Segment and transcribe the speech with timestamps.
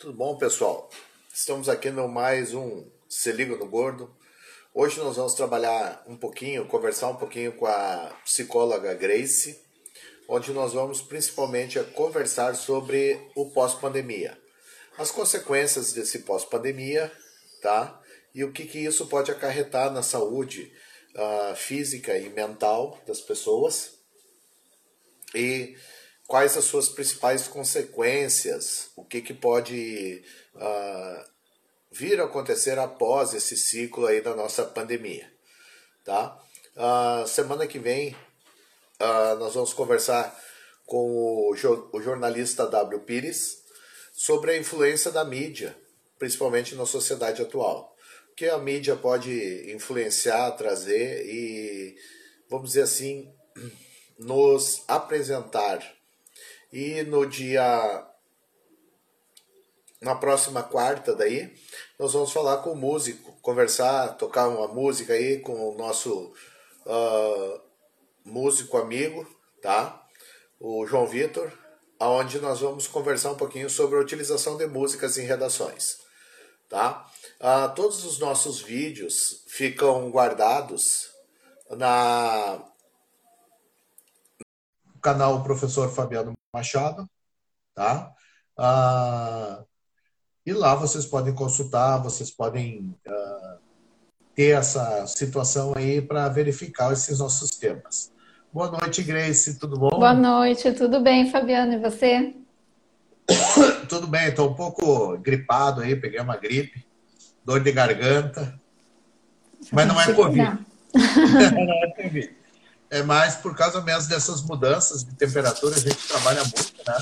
[0.00, 0.88] Tudo bom, pessoal?
[1.30, 4.10] Estamos aqui no mais um Se Liga no Gordo.
[4.72, 9.60] Hoje nós vamos trabalhar um pouquinho, conversar um pouquinho com a psicóloga Grace,
[10.26, 14.40] onde nós vamos principalmente conversar sobre o pós-pandemia.
[14.96, 17.12] As consequências desse pós-pandemia,
[17.60, 18.00] tá?
[18.34, 20.72] E o que, que isso pode acarretar na saúde
[21.14, 23.98] uh, física e mental das pessoas.
[25.34, 25.76] E
[26.30, 30.22] quais as suas principais consequências, o que, que pode
[30.54, 31.24] uh,
[31.90, 35.28] vir a acontecer após esse ciclo aí da nossa pandemia,
[36.04, 36.40] tá?
[36.76, 38.14] Uh, semana que vem
[39.00, 40.40] uh, nós vamos conversar
[40.86, 43.00] com o, jo o jornalista W.
[43.00, 43.64] Pires
[44.12, 45.76] sobre a influência da mídia,
[46.16, 47.96] principalmente na sociedade atual.
[48.30, 51.96] O que a mídia pode influenciar, trazer e,
[52.48, 53.34] vamos dizer assim,
[54.16, 55.99] nos apresentar
[56.72, 58.06] e no dia.
[60.00, 61.52] Na próxima quarta, daí,
[61.98, 66.32] nós vamos falar com o músico, conversar, tocar uma música aí com o nosso
[66.86, 67.60] uh,
[68.24, 69.26] músico amigo,
[69.60, 70.02] tá?
[70.58, 71.52] O João Vitor,
[71.98, 75.98] aonde nós vamos conversar um pouquinho sobre a utilização de músicas em redações,
[76.66, 77.06] tá?
[77.38, 81.10] Uh, todos os nossos vídeos ficam guardados
[81.68, 82.64] na
[85.02, 87.08] canal Professor Fabiano Machado,
[87.74, 88.12] tá?
[88.58, 89.62] Ah,
[90.44, 93.58] e lá vocês podem consultar, vocês podem ah,
[94.34, 98.12] ter essa situação aí para verificar esses nossos temas.
[98.52, 99.90] Boa noite, Grace, tudo bom?
[99.90, 102.34] Boa noite, tudo bem, Fabiano, e você?
[103.88, 106.84] tudo bem, estou um pouco gripado aí, peguei uma gripe,
[107.44, 108.60] dor de garganta,
[109.70, 110.58] mas não é Covid.
[111.54, 112.39] não é Covid.
[112.90, 116.96] É mais por causa mesmo dessas mudanças de temperatura, a gente trabalha muito, né?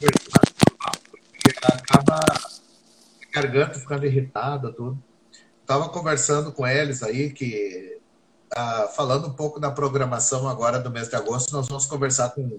[0.00, 4.98] Porque acaba a garganta ficando irritada, tudo.
[5.60, 8.00] Estava conversando com eles aí que
[8.54, 12.58] ah, falando um pouco da programação agora do mês de agosto, nós vamos conversar com,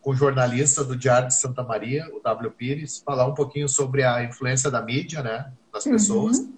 [0.00, 2.50] com o jornalista do Diário de Santa Maria, o W.
[2.50, 6.38] Pires, falar um pouquinho sobre a influência da mídia, né, das pessoas.
[6.38, 6.54] Uhum.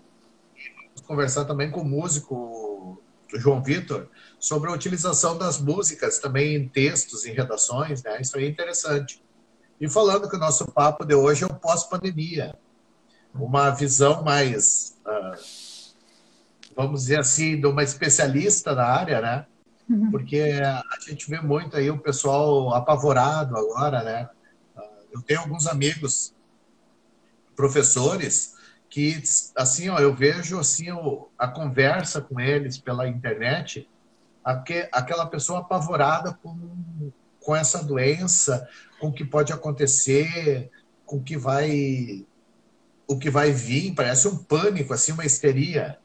[0.56, 3.02] E vamos conversar também com o músico
[3.34, 4.08] João Vitor,
[4.42, 8.20] sobre a utilização das músicas também em textos, em redações, né?
[8.20, 9.22] Isso aí é interessante.
[9.80, 12.52] E falando que o nosso papo de hoje é o pós-pandemia,
[13.32, 15.94] uma visão mais, uh,
[16.74, 19.46] vamos dizer assim, de uma especialista na área, né?
[19.88, 20.10] Uhum.
[20.10, 24.28] Porque a gente vê muito aí o pessoal apavorado agora, né?
[24.76, 26.34] Uh, eu tenho alguns amigos
[27.54, 28.56] professores
[28.90, 29.22] que
[29.54, 30.86] assim ó, eu vejo assim
[31.38, 33.88] a conversa com eles pela internet
[34.44, 38.68] aquela pessoa apavorada com, com essa doença,
[39.00, 40.70] com o que pode acontecer,
[41.04, 42.24] com o que vai
[43.06, 45.98] o que vai vir, parece um pânico, assim, uma histeria.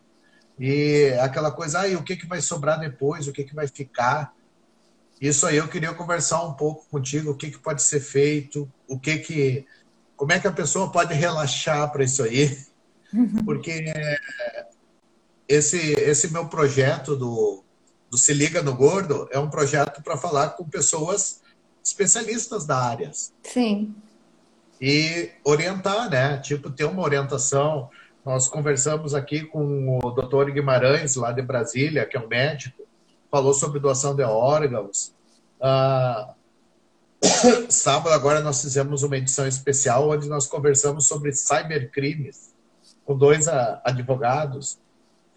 [0.59, 4.33] E aquela coisa, aí, o que, que vai sobrar depois, o que, que vai ficar.
[5.21, 8.99] Isso aí eu queria conversar um pouco contigo, o que, que pode ser feito, o
[8.99, 9.65] que que.
[10.15, 12.57] Como é que a pessoa pode relaxar para isso aí?
[13.13, 13.45] Uhum.
[13.45, 13.85] Porque
[15.47, 17.63] esse, esse meu projeto do,
[18.09, 21.41] do Se Liga no Gordo é um projeto para falar com pessoas
[21.83, 23.11] especialistas da área.
[23.43, 23.95] Sim.
[24.79, 26.37] E orientar, né?
[26.37, 27.89] Tipo, ter uma orientação.
[28.25, 32.83] Nós conversamos aqui com o doutor Guimarães, lá de Brasília, que é um médico,
[33.31, 35.13] falou sobre doação de órgãos.
[35.61, 36.33] Ah,
[37.69, 42.53] sábado agora nós fizemos uma edição especial onde nós conversamos sobre cybercrimes
[43.05, 44.77] com dois advogados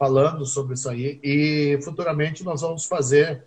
[0.01, 1.21] falando sobre isso aí.
[1.23, 3.45] E futuramente nós vamos fazer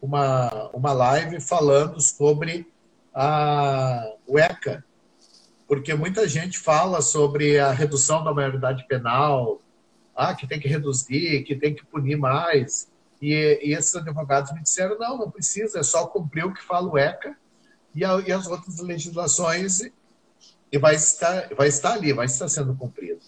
[0.00, 2.66] uma, uma live falando sobre
[3.14, 4.84] a ECA,
[5.68, 9.62] porque muita gente fala sobre a redução da maioridade penal,
[10.16, 12.90] ah, que tem que reduzir, que tem que punir mais.
[13.20, 16.90] E, e esses advogados me disseram, não, não precisa, é só cumprir o que fala
[16.90, 17.36] o ECA
[17.94, 19.78] e, a, e as outras legislações
[20.72, 23.20] e vai estar, vai estar ali, vai estar sendo cumprido.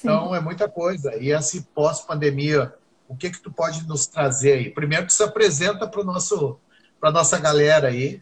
[0.00, 1.16] Então, é muita coisa.
[1.16, 2.74] E esse pós-pandemia,
[3.08, 4.70] o que que tu pode nos trazer aí?
[4.70, 6.58] Primeiro, tu se apresenta para nosso
[7.00, 8.20] para nossa galera aí,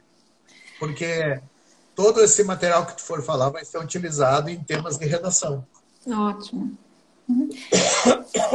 [0.78, 1.40] porque
[1.94, 5.64] todo esse material que tu for falar vai ser utilizado em temas de redação.
[6.06, 6.76] Ótimo.
[7.28, 7.48] Uhum.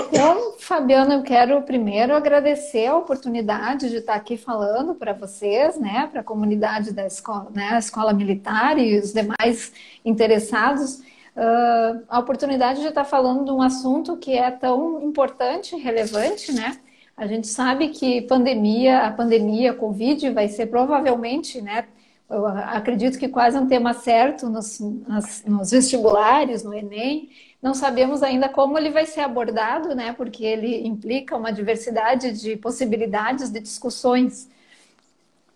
[0.07, 6.07] Então, Fabiana, eu quero primeiro agradecer a oportunidade de estar aqui falando para vocês, né,
[6.09, 9.73] para a comunidade da escola, né, a escola militar e os demais
[10.05, 11.01] interessados
[11.35, 16.79] uh, a oportunidade de estar falando de um assunto que é tão importante relevante, né?
[17.15, 21.85] A gente sabe que pandemia, a pandemia, a Covid, vai ser provavelmente, né?
[22.31, 27.29] eu acredito que quase um tema certo nos, nas, nos vestibulares, no Enem.
[27.61, 30.13] Não sabemos ainda como ele vai ser abordado, né?
[30.13, 34.49] Porque ele implica uma diversidade de possibilidades de discussões.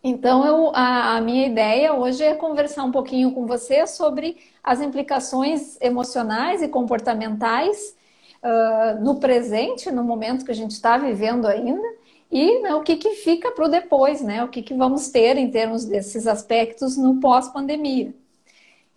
[0.04, 4.81] Então, eu, a, a, minha ideia hoje é conversar um pouquinho com você sobre as
[4.81, 7.95] implicações emocionais e comportamentais
[8.41, 11.88] uh, no presente, no momento que a gente está vivendo ainda,
[12.31, 14.44] e né, o que, que fica para o depois, né?
[14.44, 18.12] O que, que vamos ter em termos desses aspectos no pós-pandemia.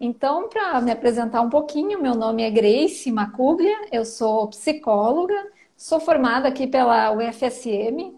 [0.01, 5.35] Então, para me apresentar um pouquinho, meu nome é Grace Macuglia, eu sou psicóloga,
[5.77, 8.15] sou formada aqui pela UFSM,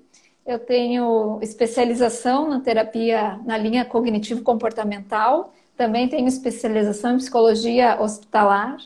[0.47, 8.77] eu tenho especialização na terapia na linha cognitivo-comportamental, também tenho especialização em psicologia hospitalar.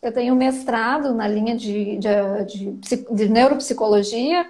[0.00, 4.48] Eu tenho mestrado na linha de, de, de, de neuropsicologia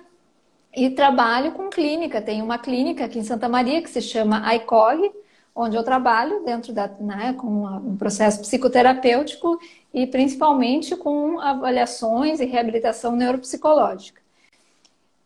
[0.76, 2.20] e trabalho com clínica.
[2.20, 5.10] Tenho uma clínica aqui em Santa Maria que se chama ICOG,
[5.54, 9.58] onde eu trabalho dentro da, né, com um processo psicoterapêutico
[9.94, 14.20] e principalmente com avaliações e reabilitação neuropsicológica.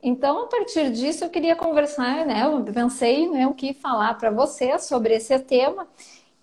[0.01, 2.45] Então, a partir disso, eu queria conversar, né?
[2.45, 5.89] Eu pensei né, o que falar para você sobre esse tema,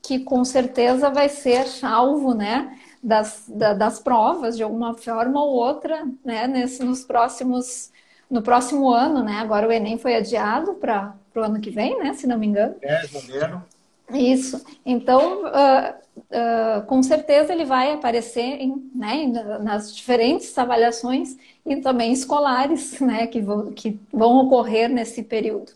[0.01, 2.77] que com certeza vai ser alvo, né?
[3.01, 6.47] Das, da, das provas, de alguma forma ou outra, né?
[6.47, 7.91] Nesse, nos próximos,
[8.29, 9.39] no próximo ano, né?
[9.39, 12.13] Agora o Enem foi adiado para o ano que vem, né?
[12.13, 12.75] Se não me engano.
[12.81, 13.63] É, janeiro.
[14.11, 14.65] Isso.
[14.85, 19.27] Então, uh, uh, com certeza ele vai aparecer em, né,
[19.61, 25.73] nas diferentes avaliações e também escolares, né, que vão, que vão ocorrer nesse período.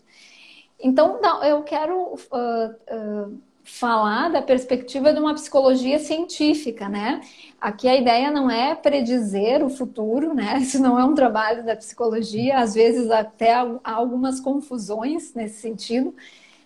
[0.80, 7.20] Então, eu quero uh, falar da perspectiva de uma psicologia científica, né?
[7.60, 10.58] Aqui a ideia não é predizer o futuro, né?
[10.62, 16.14] Isso não é um trabalho da psicologia, às vezes até há algumas confusões nesse sentido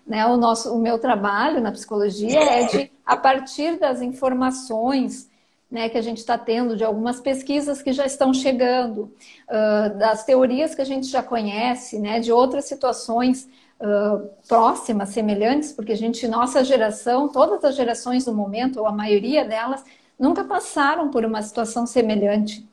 [0.08, 5.28] né, o, nosso, o meu trabalho na psicologia é de, a partir das informações
[5.70, 9.12] né, que a gente está tendo, de algumas pesquisas que já estão chegando,
[9.50, 13.46] uh, das teorias que a gente já conhece, né, de outras situações
[13.80, 18.92] uh, próximas, semelhantes, porque a gente, nossa geração, todas as gerações do momento, ou a
[18.92, 19.84] maioria delas,
[20.18, 22.66] nunca passaram por uma situação semelhante.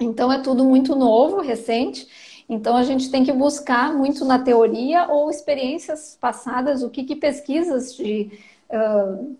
[0.00, 2.08] Então é tudo muito novo, recente,
[2.48, 7.16] então a gente tem que buscar muito na teoria ou experiências passadas, o que, que
[7.16, 8.30] pesquisas de
[8.68, 9.36] uh,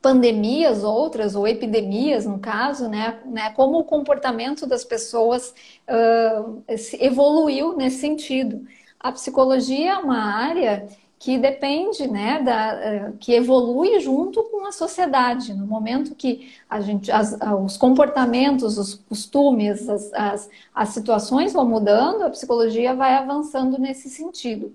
[0.00, 5.52] pandemias outras ou epidemias, no caso, né, né, como o comportamento das pessoas
[5.88, 6.62] uh,
[7.00, 8.64] evoluiu nesse sentido.
[9.00, 14.72] A psicologia é uma área que depende, né, da, eh, que evolui junto com a
[14.72, 15.52] sociedade.
[15.52, 21.68] No momento que a gente, as, os comportamentos, os costumes, as, as, as situações vão
[21.68, 24.72] mudando, a psicologia vai avançando nesse sentido.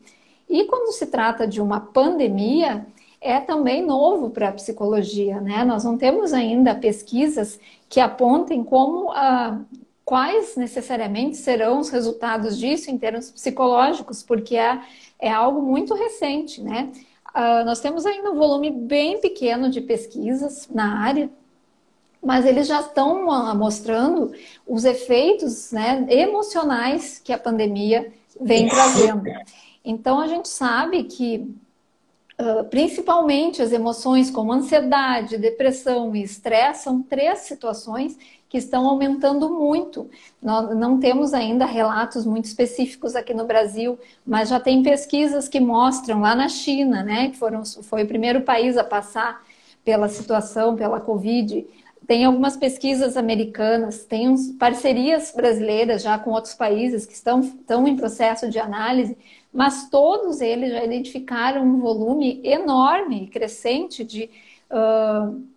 [0.49, 2.85] E quando se trata de uma pandemia,
[3.21, 5.63] é também novo para a psicologia, né?
[5.63, 9.57] Nós não temos ainda pesquisas que apontem como a,
[10.05, 14.81] quais necessariamente serão os resultados disso em termos psicológicos, porque é
[15.23, 16.91] é algo muito recente, né?
[17.33, 21.29] Uh, nós temos ainda um volume bem pequeno de pesquisas na área,
[22.21, 24.33] mas eles já estão uh, mostrando
[24.67, 29.23] os efeitos né, emocionais que a pandemia vem trazendo.
[29.83, 31.49] Então, a gente sabe que,
[32.39, 38.17] uh, principalmente, as emoções como ansiedade, depressão e estresse são três situações
[38.53, 40.07] que estão aumentando muito.
[40.39, 45.59] Nós não temos ainda relatos muito específicos aqui no Brasil, mas já tem pesquisas que
[45.59, 49.43] mostram lá na China, né, que foram, foi o primeiro país a passar
[49.83, 51.65] pela situação, pela Covid.
[52.05, 57.87] Tem algumas pesquisas americanas, tem uns, parcerias brasileiras já com outros países que estão, estão
[57.87, 59.17] em processo de análise,
[59.51, 64.29] mas todos eles já identificaram um volume enorme crescente de
[64.69, 65.52] uh,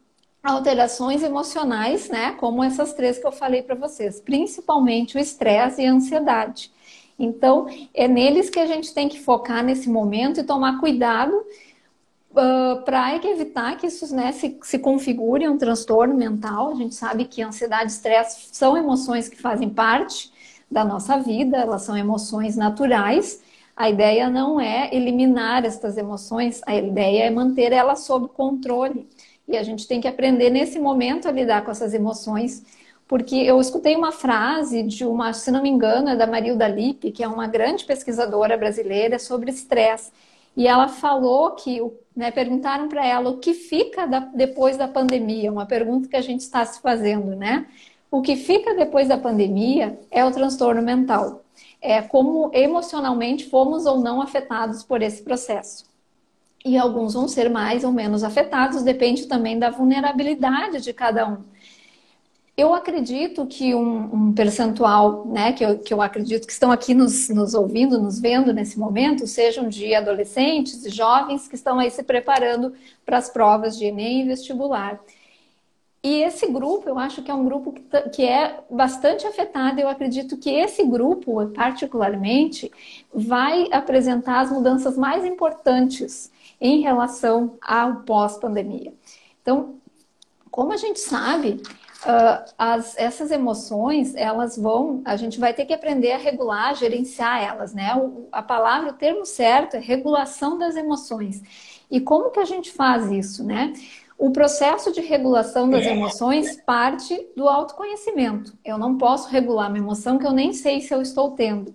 [0.47, 5.87] alterações emocionais, né, como essas três que eu falei para vocês, principalmente o estresse e
[5.87, 6.71] a ansiedade.
[7.19, 12.83] Então, é neles que a gente tem que focar nesse momento e tomar cuidado uh,
[12.85, 16.71] para evitar que isso né, se, se configure um transtorno mental.
[16.71, 20.31] A gente sabe que ansiedade e estresse são emoções que fazem parte
[20.71, 23.43] da nossa vida, elas são emoções naturais.
[23.75, 29.09] A ideia não é eliminar estas emoções, a ideia é manter elas sob controle.
[29.49, 32.65] E a gente tem que aprender nesse momento a lidar com essas emoções.
[33.09, 37.13] Porque eu escutei uma frase de uma, se não me engano, é da Marilda Lippe,
[37.13, 40.11] que é uma grande pesquisadora brasileira sobre estresse.
[40.57, 41.81] E ela falou que,
[42.17, 46.21] né, perguntaram para ela o que fica da, depois da pandemia, uma pergunta que a
[46.21, 47.67] gente está se fazendo, né?
[48.11, 51.45] O que fica depois da pandemia é o transtorno mental.
[51.81, 55.86] É como emocionalmente fomos ou não afetados por esse processo.
[56.67, 61.39] E alguns vão ser mais ou menos afetados, depende também da vulnerabilidade de cada um.
[62.57, 66.93] Eu acredito que um, um percentual, né, que eu, que eu acredito que estão aqui
[66.93, 71.91] nos, nos ouvindo, nos vendo nesse momento, sejam de adolescentes e jovens que estão aí
[71.91, 74.99] se preparando para as provas de Enem e vestibular.
[76.03, 79.81] E esse grupo, eu acho que é um grupo que, que é bastante afetado.
[79.81, 82.73] Eu acredito que esse grupo, particularmente,
[83.15, 86.31] vai apresentar as mudanças mais importantes
[86.61, 88.95] em relação ao pós-pandemia.
[89.43, 89.77] Então,
[90.51, 91.61] como a gente sabe,
[92.05, 96.75] uh, as, essas emoções, elas vão, a gente vai ter que aprender a regular, a
[96.75, 97.95] gerenciar elas, né?
[97.97, 101.43] O, a palavra, o termo certo é regulação das emoções.
[101.91, 103.73] E como que a gente faz isso, né?
[104.19, 108.57] O processo de regulação das emoções parte do autoconhecimento.
[108.65, 111.75] Eu não posso regular uma emoção que eu nem sei se eu estou tendo.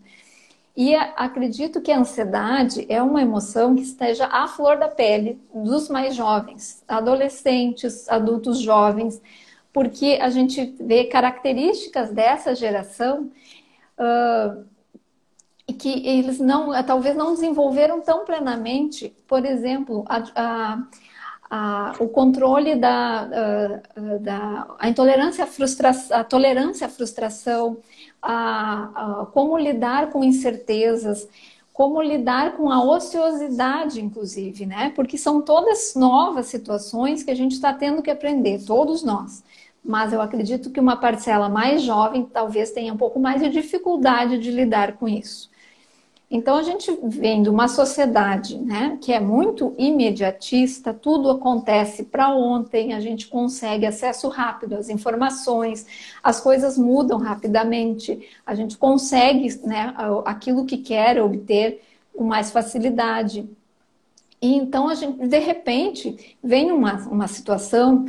[0.76, 5.90] E acredito que a ansiedade é uma emoção que esteja à flor da pele dos
[5.90, 9.22] mais jovens, adolescentes, adultos jovens,
[9.74, 13.30] porque a gente vê características dessa geração
[13.98, 14.66] uh,
[15.74, 20.84] que eles não, talvez não desenvolveram tão plenamente, por exemplo, a, a,
[21.50, 27.78] a, o controle da, uh, da a intolerância à frustração, a tolerância à frustração,
[28.22, 31.28] a, como lidar com incertezas,
[31.74, 34.92] como lidar com a ociosidade, inclusive, né?
[34.96, 39.44] Porque são todas novas situações que a gente está tendo que aprender, todos nós
[39.84, 44.38] mas eu acredito que uma parcela mais jovem talvez tenha um pouco mais de dificuldade
[44.38, 45.51] de lidar com isso.
[46.34, 52.34] Então a gente vem de uma sociedade, né, que é muito imediatista, tudo acontece para
[52.34, 55.86] ontem, a gente consegue acesso rápido às informações,
[56.24, 61.82] as coisas mudam rapidamente, a gente consegue, né, aquilo que quer obter
[62.16, 63.50] com mais facilidade.
[64.42, 68.06] E então a gente, de repente, vem uma, uma situação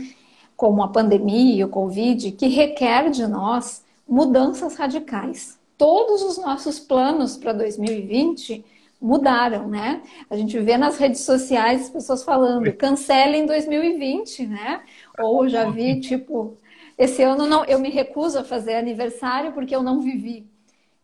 [0.57, 5.61] como a pandemia o Covid, que requer de nós mudanças radicais.
[5.77, 8.65] Todos os nossos planos para 2020
[9.01, 10.03] mudaram, né?
[10.31, 14.83] A gente vê nas redes sociais as pessoas falando, cancele em 2020, né?
[15.19, 16.57] Ou já vi, tipo,
[16.97, 20.47] esse ano não, eu me recuso a fazer aniversário porque eu não vivi.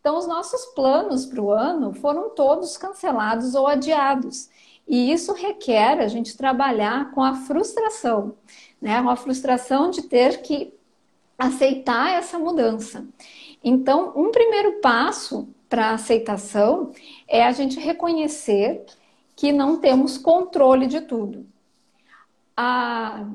[0.01, 4.49] Então, os nossos planos para o ano foram todos cancelados ou adiados.
[4.87, 8.37] E isso requer a gente trabalhar com a frustração
[8.81, 9.01] né?
[9.01, 10.73] Uma frustração de ter que
[11.37, 13.07] aceitar essa mudança.
[13.63, 16.93] Então, um primeiro passo para a aceitação
[17.27, 18.85] é a gente reconhecer
[19.37, 21.47] que não temos controle de tudo.
[22.57, 23.27] A...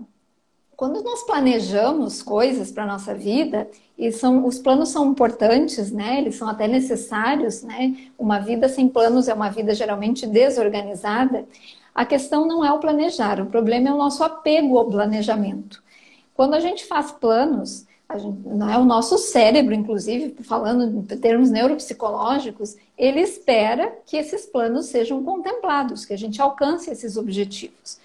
[0.76, 6.18] Quando nós planejamos coisas para a nossa vida, e são, os planos são importantes, né?
[6.18, 7.96] Eles são até necessários, né?
[8.18, 11.46] Uma vida sem planos é uma vida geralmente desorganizada.
[11.94, 15.84] A questão não é o planejar, o problema é o nosso apego ao planejamento.
[16.34, 17.86] Quando a gente faz planos,
[18.18, 24.88] gente, é o nosso cérebro, inclusive, falando em termos neuropsicológicos, ele espera que esses planos
[24.88, 28.00] sejam contemplados, que a gente alcance esses objetivos.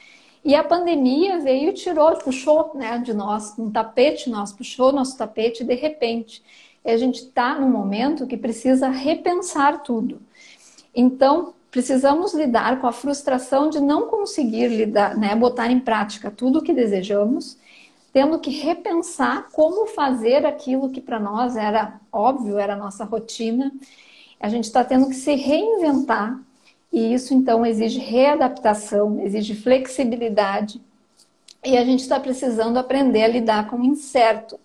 [0.44, 5.18] E a pandemia veio e tirou, puxou né, de nós um tapete, nós puxou nosso
[5.18, 6.42] tapete de repente.
[6.84, 10.20] E a gente está num momento que precisa repensar tudo.
[10.94, 16.60] Então, precisamos lidar com a frustração de não conseguir lidar, né, botar em prática tudo
[16.60, 17.57] o que desejamos,
[18.12, 23.72] tendo que repensar como fazer aquilo que para nós era óbvio, era a nossa rotina.
[24.40, 26.40] A gente está tendo que se reinventar
[26.92, 30.80] e isso então exige readaptação, exige flexibilidade
[31.64, 34.58] e a gente está precisando aprender a lidar com o incerto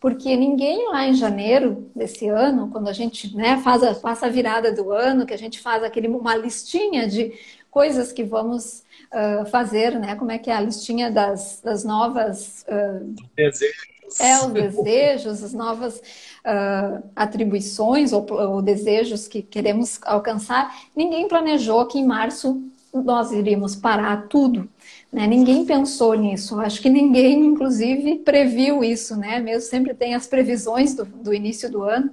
[0.00, 4.28] porque ninguém lá em janeiro desse ano, quando a gente né, faz a, passa a
[4.28, 7.32] virada do ano, que a gente faz aquele, uma listinha de
[7.70, 10.14] coisas que vamos uh, fazer, né?
[10.16, 13.96] Como é que é a listinha das, das novas uh, desejos.
[14.20, 20.74] É, os desejos, as novas uh, atribuições ou, ou desejos que queremos alcançar.
[20.94, 22.62] Ninguém planejou que em março
[22.94, 24.68] nós iríamos parar tudo
[25.16, 25.26] né?
[25.26, 26.60] Ninguém pensou nisso.
[26.60, 29.38] Acho que ninguém, inclusive, previu isso, né?
[29.40, 32.10] Mesmo sempre tem as previsões do, do início do ano.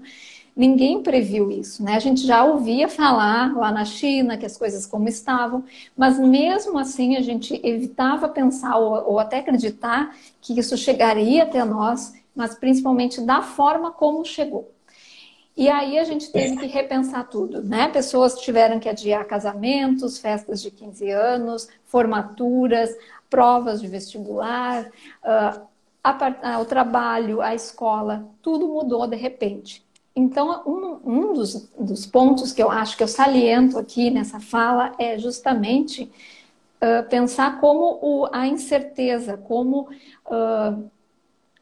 [0.55, 1.95] Ninguém previu isso, né?
[1.95, 5.63] A gente já ouvia falar lá na China que as coisas como estavam,
[5.97, 11.63] mas mesmo assim a gente evitava pensar ou, ou até acreditar que isso chegaria até
[11.63, 14.71] nós, mas principalmente da forma como chegou.
[15.55, 17.87] E aí a gente teve que repensar tudo, né?
[17.87, 22.95] Pessoas tiveram que adiar casamentos, festas de 15 anos, formaturas,
[23.29, 24.85] provas de vestibular,
[25.23, 25.61] uh,
[26.03, 29.83] a, o trabalho, a escola, tudo mudou de repente.
[30.15, 34.93] Então, um, um dos, dos, pontos que eu acho que eu saliento aqui nessa fala
[34.99, 39.89] é justamente uh, pensar como o, a incerteza, como
[40.27, 40.89] uh,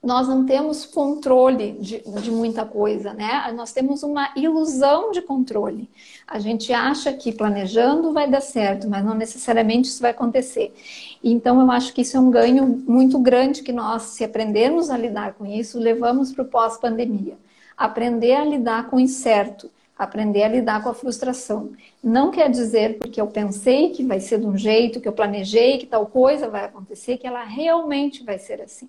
[0.03, 3.49] nós não temos controle de, de, muita coisa, né?
[3.55, 5.87] Nós temos uma ilusão de controle.
[6.27, 10.73] A gente acha que planejando vai dar certo, mas não necessariamente isso vai acontecer.
[11.23, 14.97] Então, eu acho que isso é um ganho muito grande que nós, se aprendermos a
[14.97, 17.37] lidar com isso, levamos para o pós-pandemia.
[17.81, 21.71] Aprender a lidar com o incerto, aprender a lidar com a frustração.
[22.03, 25.79] Não quer dizer porque eu pensei que vai ser de um jeito, que eu planejei
[25.79, 28.87] que tal coisa vai acontecer, que ela realmente vai ser assim.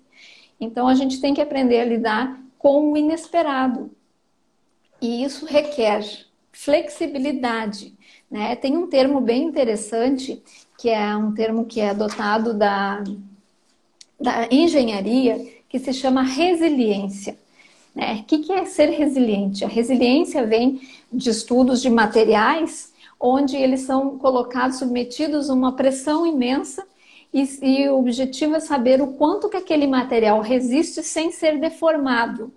[0.61, 3.89] Então a gente tem que aprender a lidar com o inesperado.
[5.01, 6.05] E isso requer
[6.51, 7.95] flexibilidade.
[8.29, 8.55] Né?
[8.55, 10.39] Tem um termo bem interessante,
[10.77, 13.03] que é um termo que é adotado da,
[14.21, 17.41] da engenharia, que se chama resiliência.
[17.95, 18.21] Né?
[18.21, 19.63] O que é ser resiliente?
[19.63, 20.81] A resiliência vem
[21.11, 26.85] de estudos de materiais, onde eles são colocados, submetidos a uma pressão imensa
[27.33, 32.53] e, e, o objetivo é saber o quanto que aquele material resiste sem ser deformado.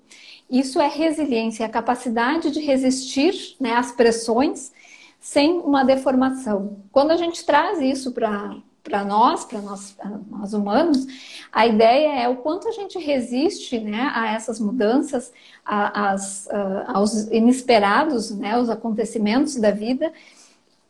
[0.51, 4.73] Isso é resiliência, é a capacidade de resistir né, às pressões
[5.19, 6.77] sem uma deformação.
[6.93, 9.97] Quando a gente traz isso para para nós, para nós,
[10.31, 11.07] nós humanos,
[11.53, 15.33] a ideia é o quanto a gente resiste né, a essas mudanças,
[15.65, 16.49] a, as,
[16.87, 20.13] aos inesperados, né, aos acontecimentos da vida,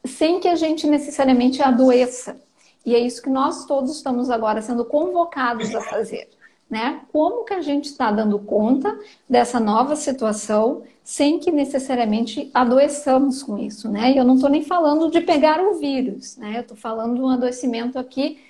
[0.04, 2.36] sem que a gente necessariamente adoeça.
[2.84, 6.28] E é isso que nós todos estamos agora sendo convocados a fazer.
[6.68, 7.00] Né?
[7.12, 13.56] Como que a gente está dando conta dessa nova situação sem que necessariamente adoeçamos com
[13.56, 14.10] isso, né?
[14.10, 16.56] E eu não estou nem falando de pegar o vírus, né?
[16.56, 18.40] Eu estou falando de um adoecimento aqui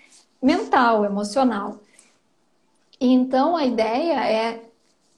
[0.40, 1.78] mental, emocional.
[2.98, 4.62] E então a ideia é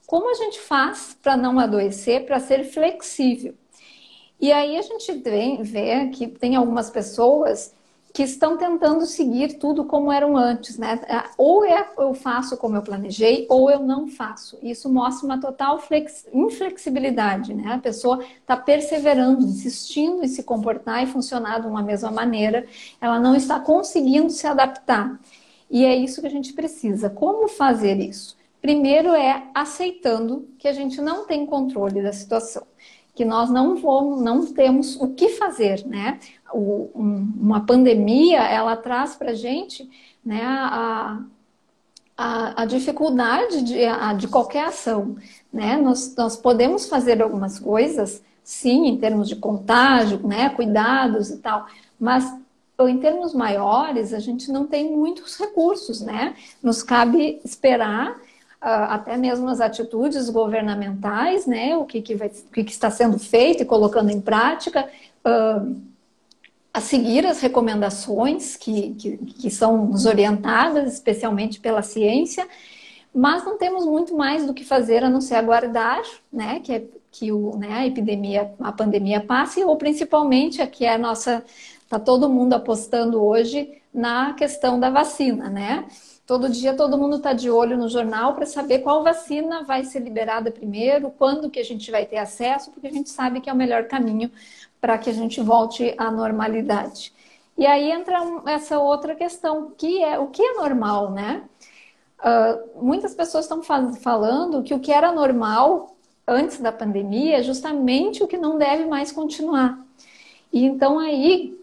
[0.05, 3.53] como a gente faz para não adoecer, para ser flexível.
[4.41, 5.11] E aí a gente
[5.61, 7.73] vê que tem algumas pessoas
[8.13, 10.99] que estão tentando seguir tudo como eram antes, né?
[11.37, 14.57] Ou é, eu faço como eu planejei, ou eu não faço.
[14.63, 15.81] Isso mostra uma total
[16.33, 17.73] inflexibilidade, né?
[17.73, 22.65] A pessoa está perseverando, insistindo em se comportar e funcionar de uma mesma maneira,
[22.99, 25.19] ela não está conseguindo se adaptar.
[25.69, 27.09] E é isso que a gente precisa.
[27.09, 28.35] Como fazer isso?
[28.59, 32.63] Primeiro é aceitando que a gente não tem controle da situação
[33.19, 36.17] que nós não vamos, não temos o que fazer, né?
[36.53, 39.89] O, um, uma pandemia, ela traz para gente
[40.25, 41.19] né, a,
[42.17, 45.15] a, a dificuldade de, a, de qualquer ação,
[45.51, 45.77] né?
[45.77, 51.67] Nós, nós podemos fazer algumas coisas, sim, em termos de contágio, né, cuidados e tal,
[51.99, 52.31] mas
[52.87, 56.35] em termos maiores, a gente não tem muitos recursos, né?
[56.63, 58.17] Nos cabe esperar
[58.61, 61.75] ah, até mesmo as atitudes governamentais, né?
[61.75, 64.89] O que, que, vai, o que, que está sendo feito e colocando em prática,
[65.25, 65.75] uh,
[66.73, 72.47] a seguir as recomendações que, que, que são nos orientadas, especialmente pela ciência,
[73.13, 76.01] mas não temos muito mais do que fazer a não ser aguardar,
[76.31, 76.59] né?
[76.59, 80.97] Que, é, que o, né, a epidemia, a pandemia passe, ou principalmente aqui é a
[80.97, 81.43] nossa.
[81.83, 85.85] Está todo mundo apostando hoje na questão da vacina, né?
[86.29, 90.01] Todo dia todo mundo está de olho no jornal para saber qual vacina vai ser
[90.01, 93.53] liberada primeiro, quando que a gente vai ter acesso, porque a gente sabe que é
[93.53, 94.29] o melhor caminho
[94.79, 97.13] para que a gente volte à normalidade.
[97.57, 101.43] E aí entra essa outra questão, que é o que é normal, né?
[102.19, 105.95] Uh, muitas pessoas estão falando que o que era normal
[106.27, 109.77] antes da pandemia é justamente o que não deve mais continuar.
[110.51, 111.59] E então aí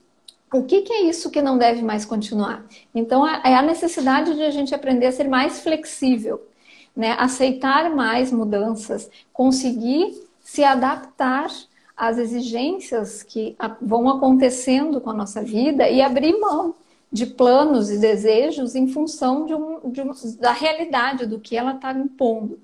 [0.53, 2.65] o que, que, é isso que não deve mais continuar?
[2.95, 6.47] Então, é a necessidade de a gente aprender a ser mais flexível,
[6.95, 7.17] né?
[7.19, 11.49] aceitar mais mudanças, conseguir se adaptar
[11.97, 16.75] às exigências que vão acontecendo com a nossa vida e abrir mão
[17.11, 21.75] de planos e desejos em função de um, de um, da realidade, do que ela
[21.75, 22.59] está impondo.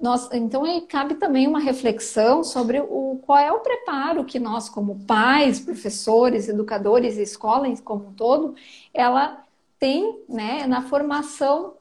[0.00, 4.68] Nós, então aí cabe também uma reflexão sobre o qual é o preparo que nós,
[4.68, 8.54] como pais, professores, educadores e escola como um todo,
[8.92, 9.42] ela
[9.78, 11.74] tem né, na formação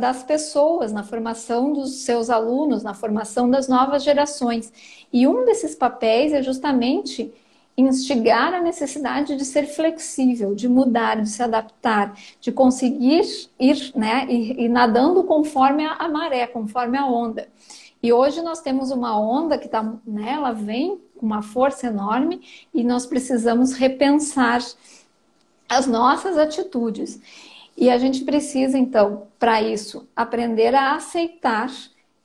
[0.00, 4.72] das pessoas, na formação dos seus alunos, na formação das novas gerações.
[5.12, 7.32] E um desses papéis é justamente
[7.76, 13.22] instigar a necessidade de ser flexível, de mudar, de se adaptar, de conseguir
[13.58, 17.48] ir, né, ir, ir nadando conforme a maré, conforme a onda.
[18.02, 22.40] E hoje nós temos uma onda que tá, né, ela vem com uma força enorme
[22.72, 24.60] e nós precisamos repensar
[25.68, 27.20] as nossas atitudes.
[27.78, 31.70] E a gente precisa, então, para isso, aprender a aceitar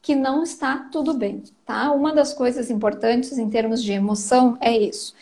[0.02, 1.92] que não está tudo bem, tá?
[1.92, 5.14] Uma das coisas importantes em termos de emoção é isso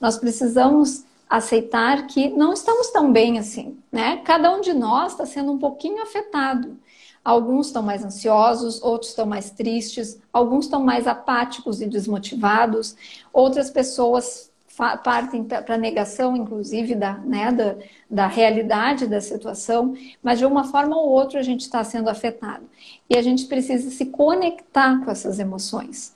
[0.00, 4.18] nós precisamos aceitar que não estamos tão bem assim, né?
[4.18, 6.78] Cada um de nós está sendo um pouquinho afetado.
[7.24, 12.94] Alguns estão mais ansiosos, outros estão mais tristes, alguns estão mais apáticos e desmotivados,
[13.32, 17.76] outras pessoas partem para a negação, inclusive, da, né, da,
[18.10, 22.64] da realidade da situação, mas de uma forma ou outra a gente está sendo afetado.
[23.08, 26.12] E a gente precisa se conectar com essas emoções.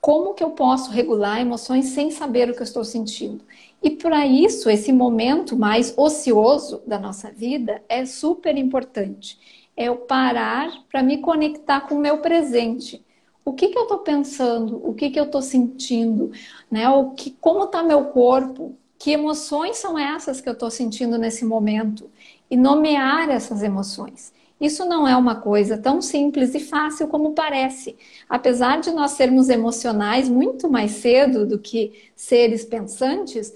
[0.00, 3.44] Como que eu posso regular emoções sem saber o que eu estou sentindo?
[3.82, 9.38] E para isso, esse momento mais ocioso da nossa vida é super importante.
[9.76, 13.04] É eu parar para me conectar com o meu presente
[13.44, 16.30] o que, que eu estou pensando, o que, que eu estou sentindo,
[16.70, 16.88] né?
[16.88, 21.44] O que, como está meu corpo, que emoções são essas que eu estou sentindo nesse
[21.44, 22.10] momento
[22.50, 24.32] e nomear essas emoções.
[24.60, 27.96] Isso não é uma coisa tão simples e fácil como parece.
[28.28, 33.54] Apesar de nós sermos emocionais muito mais cedo do que seres pensantes,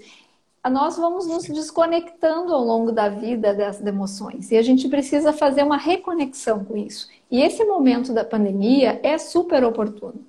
[0.69, 4.51] nós vamos nos desconectando ao longo da vida dessas emoções.
[4.51, 7.07] E a gente precisa fazer uma reconexão com isso.
[7.29, 10.25] E esse momento da pandemia é super oportuno.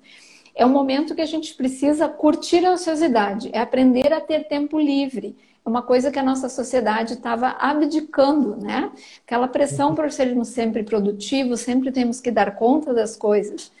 [0.53, 4.79] É um momento que a gente precisa curtir a ociosidade, é aprender a ter tempo
[4.79, 5.37] livre.
[5.63, 8.91] É uma coisa que a nossa sociedade estava abdicando, né?
[9.25, 13.71] Aquela pressão por sermos sempre produtivos, sempre temos que dar conta das coisas.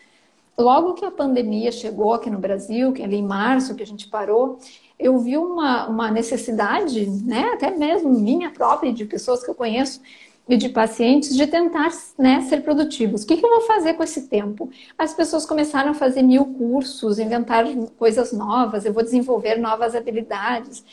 [0.57, 4.07] Logo que a pandemia chegou aqui no Brasil, que ali em março que a gente
[4.07, 4.59] parou,
[4.99, 10.01] eu vi uma, uma necessidade, né, até mesmo minha própria, de pessoas que eu conheço,
[10.49, 13.23] e de pacientes de tentar né, ser produtivos.
[13.23, 14.69] O que, que, eu vou fazer com esse tempo?
[14.97, 17.65] As pessoas começaram a fazer mil cursos, inventar
[17.97, 20.85] coisas novas, eu vou desenvolver novas habilidades,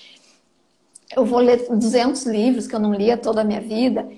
[1.14, 4.08] eu vou ler 200 livros que eu não lia toda a minha vida.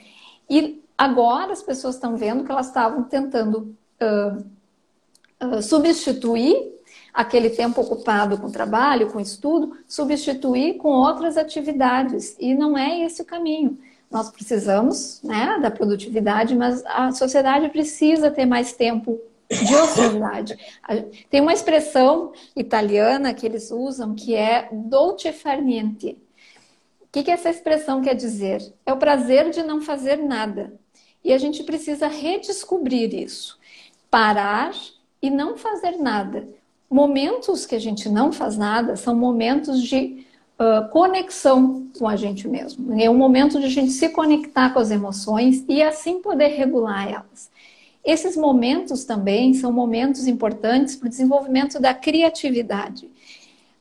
[0.49, 6.76] E agora as pessoas estão vendo que elas estavam tentando uh, uh, substituir
[7.17, 12.37] aquele tempo ocupado com trabalho, com estudo, substituir com outras atividades.
[12.39, 13.79] E não é esse o caminho.
[14.11, 20.59] Nós precisamos né, da produtividade, mas a sociedade precisa ter mais tempo de ociosidade.
[21.31, 26.19] Tem uma expressão italiana que eles usam que é dolce far niente.
[27.01, 28.61] O que, que essa expressão quer dizer?
[28.85, 30.79] É o prazer de não fazer nada.
[31.25, 33.59] E a gente precisa redescobrir isso.
[34.11, 34.75] Parar
[35.23, 36.47] e não fazer nada
[36.91, 40.27] momentos que a gente não faz nada são momentos de
[40.59, 42.99] uh, conexão com a gente mesmo.
[43.01, 47.11] É um momento de a gente se conectar com as emoções e assim poder regular
[47.11, 47.51] elas.
[48.05, 53.11] Esses momentos também são momentos importantes para o desenvolvimento da criatividade.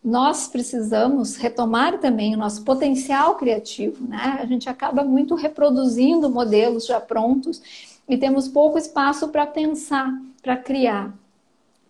[0.03, 4.39] Nós precisamos retomar também o nosso potencial criativo, né?
[4.39, 7.61] A gente acaba muito reproduzindo modelos já prontos
[8.07, 11.13] e temos pouco espaço para pensar, para criar.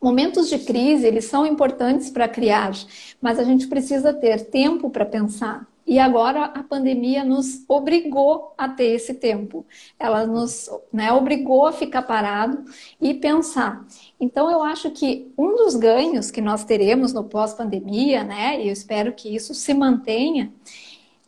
[0.01, 2.71] Momentos de crise, eles são importantes para criar,
[3.21, 5.67] mas a gente precisa ter tempo para pensar.
[5.87, 9.63] E agora a pandemia nos obrigou a ter esse tempo.
[9.99, 12.65] Ela nos né, obrigou a ficar parado
[12.99, 13.85] e pensar.
[14.19, 18.73] Então eu acho que um dos ganhos que nós teremos no pós-pandemia, né, e eu
[18.73, 20.51] espero que isso se mantenha,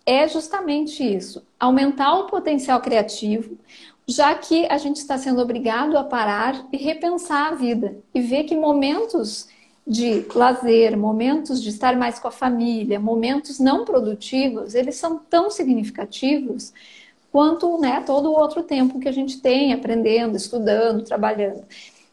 [0.07, 3.57] é justamente isso: aumentar o potencial criativo,
[4.07, 8.45] já que a gente está sendo obrigado a parar e repensar a vida e ver
[8.45, 9.49] que momentos
[9.85, 15.49] de lazer, momentos de estar mais com a família, momentos não produtivos, eles são tão
[15.49, 16.73] significativos
[17.31, 21.63] quanto né, todo o outro tempo que a gente tem aprendendo, estudando, trabalhando.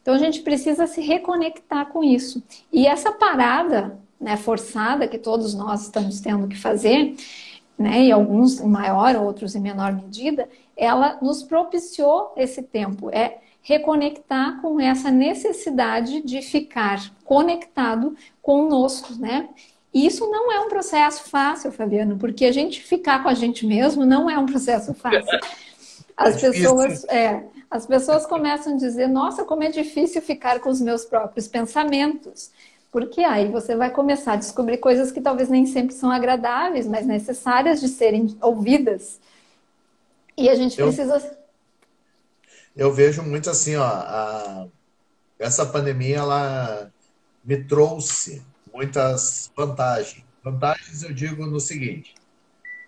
[0.01, 2.43] Então a gente precisa se reconectar com isso.
[2.71, 7.15] E essa parada né, forçada que todos nós estamos tendo que fazer,
[7.77, 13.09] né, e alguns em maior, outros em menor medida, ela nos propiciou esse tempo.
[13.09, 19.49] É reconectar com essa necessidade de ficar conectado conosco, né?
[19.91, 23.65] E isso não é um processo fácil, Fabiano, porque a gente ficar com a gente
[23.65, 25.23] mesmo não é um processo fácil.
[26.15, 30.69] As é pessoas, é, as pessoas começam a dizer: Nossa, como é difícil ficar com
[30.69, 32.51] os meus próprios pensamentos.
[32.95, 37.05] Porque aí você vai começar a descobrir coisas que talvez nem sempre são agradáveis, mas
[37.05, 39.19] necessárias de serem ouvidas.
[40.37, 41.17] E a gente precisa.
[42.73, 44.67] Eu, eu vejo muito assim, ó, a,
[45.37, 46.89] essa pandemia ela
[47.43, 48.41] me trouxe
[48.73, 50.23] muitas vantagens.
[50.41, 52.15] Vantagens eu digo no seguinte: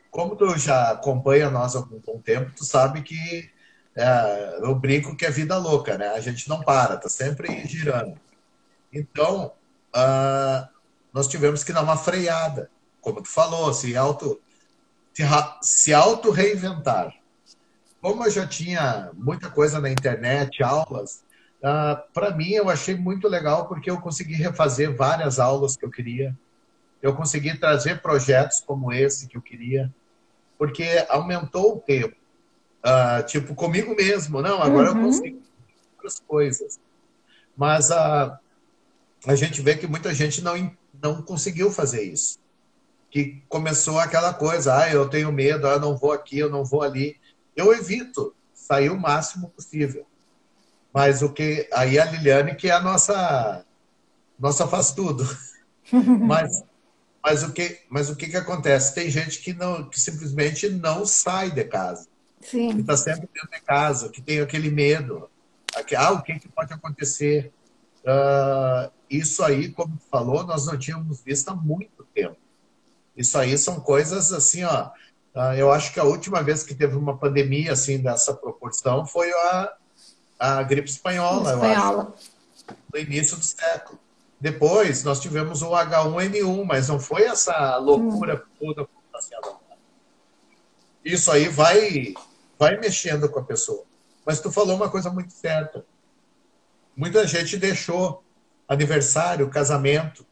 [0.10, 3.52] como tu já acompanha nós há algum tempo, tu sabe que
[3.94, 6.08] é, eu brinco que é vida louca, né?
[6.12, 8.18] A gente não para, tá sempre girando.
[8.94, 9.52] Então,
[9.96, 10.68] uh,
[11.14, 12.70] nós tivemos que dar uma freada,
[13.02, 14.40] como tu falou, se auto,
[15.62, 17.14] se auto reinventar.
[18.02, 21.24] Como eu já tinha muita coisa na internet, aulas,
[21.62, 25.86] uh, ah, para mim eu achei muito legal porque eu consegui refazer várias aulas que
[25.86, 26.38] eu queria.
[27.02, 29.94] eu consegui trazer projetos como esse que eu queria,
[30.58, 32.16] porque aumentou o tempo.
[32.84, 34.98] Uh, tipo, comigo mesmo, não, agora uhum.
[34.98, 35.42] eu consigo
[35.96, 36.80] outras coisas.
[37.56, 38.38] Mas uh,
[39.26, 42.40] a gente vê que muita gente não, não conseguiu fazer isso.
[43.10, 46.64] Que começou aquela coisa, ah, eu tenho medo, ah, eu não vou aqui, eu não
[46.64, 47.18] vou ali.
[47.56, 50.06] Eu evito sair o máximo possível.
[50.94, 51.68] Mas o que.
[51.74, 53.66] Aí a Liliane, que é a nossa.
[54.38, 55.28] Nossa faz tudo.
[55.92, 56.64] mas,
[57.24, 58.94] mas, o que, mas o que, que acontece?
[58.94, 62.08] Tem gente que, não, que simplesmente não sai de casa.
[62.42, 62.74] Sim.
[62.76, 65.30] Que está sempre dentro de casa, que tem aquele medo.
[65.96, 67.52] Ah, o que, que pode acontecer?
[68.04, 72.38] Uh, isso aí, como tu falou, nós não tínhamos visto há muito tempo.
[73.16, 74.90] Isso aí são coisas assim, ó.
[75.34, 79.32] Uh, eu acho que a última vez que teve uma pandemia assim dessa proporção foi
[79.32, 79.74] a,
[80.40, 82.04] a gripe espanhola, espanhola.
[82.04, 84.00] eu acho, no início do século.
[84.40, 88.74] Depois nós tivemos o H1N1, mas não foi essa loucura hum.
[88.76, 88.90] toda.
[91.04, 92.14] Isso aí vai,
[92.60, 93.84] vai mexendo com a pessoa.
[94.26, 95.86] Mas tu falou uma coisa muito certa.
[96.96, 98.24] Muita gente deixou
[98.68, 100.26] aniversário, casamento,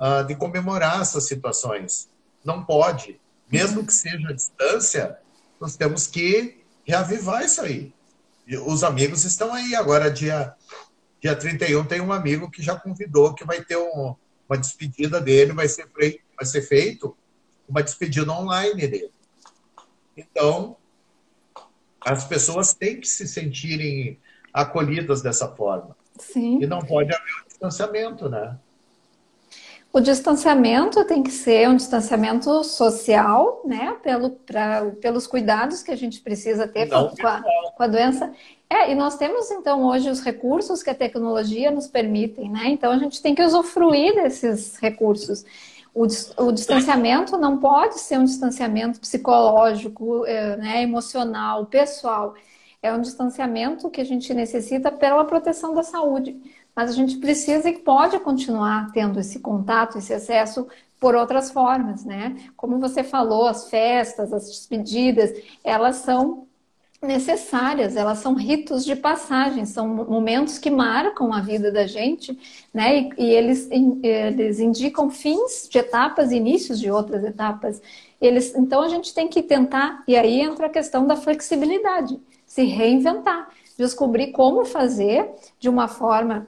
[0.00, 2.08] uh, de comemorar essas situações.
[2.44, 3.20] Não pode.
[3.50, 5.18] Mesmo que seja a distância,
[5.60, 7.92] nós temos que reavivar isso aí.
[8.66, 9.74] Os amigos estão aí.
[9.74, 10.54] Agora, dia,
[11.20, 14.14] dia 31, tem um amigo que já convidou que vai ter um,
[14.48, 17.16] uma despedida dele, vai ser, feito, vai ser feito
[17.68, 19.12] uma despedida online dele.
[20.16, 20.76] Então,
[22.00, 24.18] as pessoas têm que se sentirem
[24.52, 25.96] acolhidas dessa forma.
[26.18, 26.62] Sim.
[26.62, 28.56] E não pode haver distanciamento, né?
[29.92, 33.96] O distanciamento tem que ser um distanciamento social, né?
[34.02, 37.42] Pelo, pra, pelos cuidados que a gente precisa ter com a,
[37.76, 38.32] com a, doença.
[38.68, 42.70] É, e nós temos então hoje os recursos que a tecnologia nos permitem, né?
[42.70, 45.44] Então a gente tem que usufruir desses recursos.
[45.94, 52.34] O, o distanciamento não pode ser um distanciamento psicológico, é, né, emocional, pessoal.
[52.82, 56.36] É um distanciamento que a gente necessita pela proteção da saúde.
[56.74, 60.66] Mas a gente precisa e pode continuar tendo esse contato, esse acesso
[60.98, 62.36] por outras formas, né?
[62.56, 65.32] Como você falou, as festas, as despedidas,
[65.62, 66.46] elas são
[67.02, 72.38] necessárias, elas são ritos de passagem, são momentos que marcam a vida da gente,
[72.72, 73.00] né?
[73.00, 73.68] E, e eles,
[74.02, 77.80] eles indicam fins de etapas, inícios de outras etapas.
[78.20, 82.64] Eles, então a gente tem que tentar, e aí entra a questão da flexibilidade, se
[82.64, 86.46] reinventar, descobrir como fazer de uma forma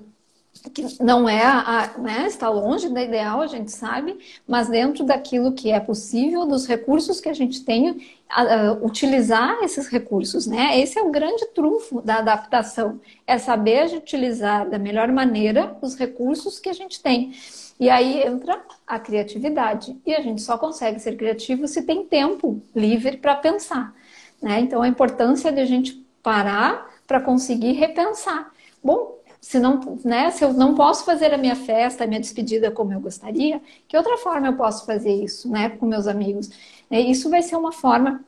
[0.70, 5.52] que não é a, né, está longe da ideal, a gente sabe, mas dentro daquilo
[5.52, 10.78] que é possível, dos recursos que a gente tem, a, a, utilizar esses recursos, né?
[10.78, 16.58] Esse é o grande trunfo da adaptação, é saber utilizar da melhor maneira os recursos
[16.58, 17.32] que a gente tem.
[17.78, 19.96] E aí entra a criatividade.
[20.04, 23.94] E a gente só consegue ser criativo se tem tempo livre para pensar.
[24.40, 24.60] Né?
[24.60, 28.50] Então a importância de a gente parar para conseguir repensar.
[28.82, 29.15] Bom,
[29.46, 32.92] se não, né, se eu não posso fazer a minha festa, a minha despedida como
[32.92, 36.50] eu gostaria, que outra forma eu posso fazer isso, né, com meus amigos?
[36.90, 38.24] Isso vai ser uma forma,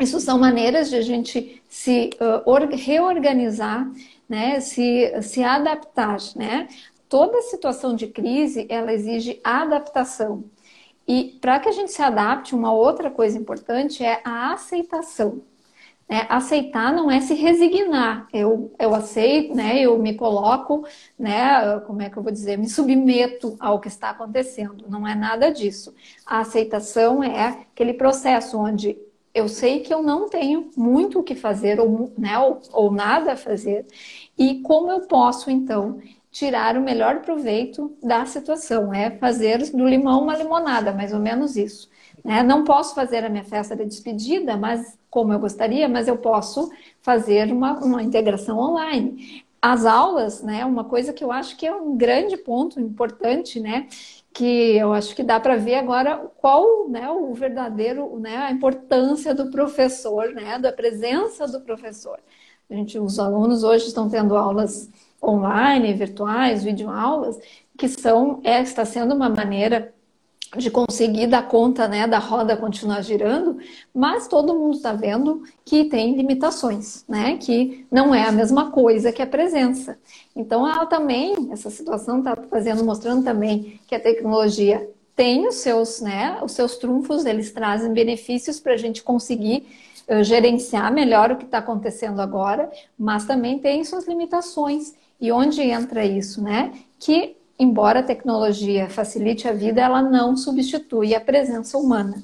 [0.00, 3.86] isso são maneiras de a gente se uh, reorganizar,
[4.26, 6.66] né, se, se adaptar, né?
[7.10, 10.44] Toda situação de crise, ela exige adaptação.
[11.06, 15.42] E para que a gente se adapte, uma outra coisa importante é a aceitação.
[16.08, 18.28] É, aceitar não é se resignar.
[18.32, 19.80] Eu, eu aceito, né?
[19.80, 20.86] Eu me coloco,
[21.18, 21.80] né?
[21.86, 22.58] Como é que eu vou dizer?
[22.58, 24.84] Me submeto ao que está acontecendo.
[24.88, 25.94] Não é nada disso.
[26.26, 28.98] A aceitação é aquele processo onde
[29.34, 33.32] eu sei que eu não tenho muito o que fazer ou, né, ou, ou nada
[33.32, 33.84] a fazer
[34.38, 38.92] e como eu posso então tirar o melhor proveito da situação.
[38.92, 41.88] É fazer do limão uma limonada, mais ou menos isso.
[42.24, 42.42] Né?
[42.42, 46.70] Não posso fazer a minha festa de despedida, mas como eu gostaria, mas eu posso
[47.02, 49.44] fazer uma, uma integração online.
[49.60, 53.88] As aulas, né, uma coisa que eu acho que é um grande ponto importante, né,
[54.32, 59.34] que eu acho que dá para ver agora qual, né, o verdadeiro, né, a importância
[59.34, 62.18] do professor, né, da presença do professor.
[62.68, 64.90] A gente, os alunos hoje estão tendo aulas
[65.22, 67.38] online, virtuais, videoaulas,
[67.78, 69.94] que são, é, está sendo uma maneira
[70.56, 73.58] de conseguir dar conta né, da roda continuar girando,
[73.94, 77.36] mas todo mundo está vendo que tem limitações, né?
[77.36, 79.98] Que não é a mesma coisa que a presença.
[80.34, 86.00] Então, ela também, essa situação está fazendo, mostrando também que a tecnologia tem os seus,
[86.00, 89.66] né, os seus trunfos, eles trazem benefícios para a gente conseguir
[90.08, 94.94] uh, gerenciar melhor o que está acontecendo agora, mas também tem suas limitações.
[95.20, 96.72] E onde entra isso, né?
[96.98, 102.22] Que embora a tecnologia facilite a vida, ela não substitui a presença humana.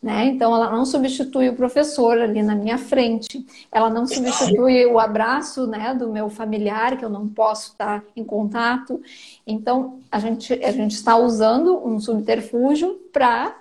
[0.00, 0.26] Né?
[0.26, 5.66] Então, ela não substitui o professor ali na minha frente, ela não substitui o abraço
[5.66, 9.02] né, do meu familiar, que eu não posso estar em contato.
[9.44, 13.56] Então, a gente, a gente está usando um subterfúgio para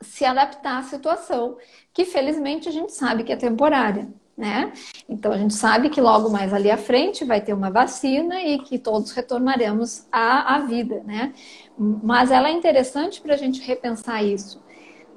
[0.00, 1.56] se adaptar à situação,
[1.92, 4.08] que felizmente a gente sabe que é temporária.
[4.36, 4.72] Né?
[5.06, 8.58] Então a gente sabe que logo mais ali à frente vai ter uma vacina e
[8.60, 11.34] que todos retornaremos à, à vida, né?
[11.78, 14.62] Mas ela é interessante para a gente repensar isso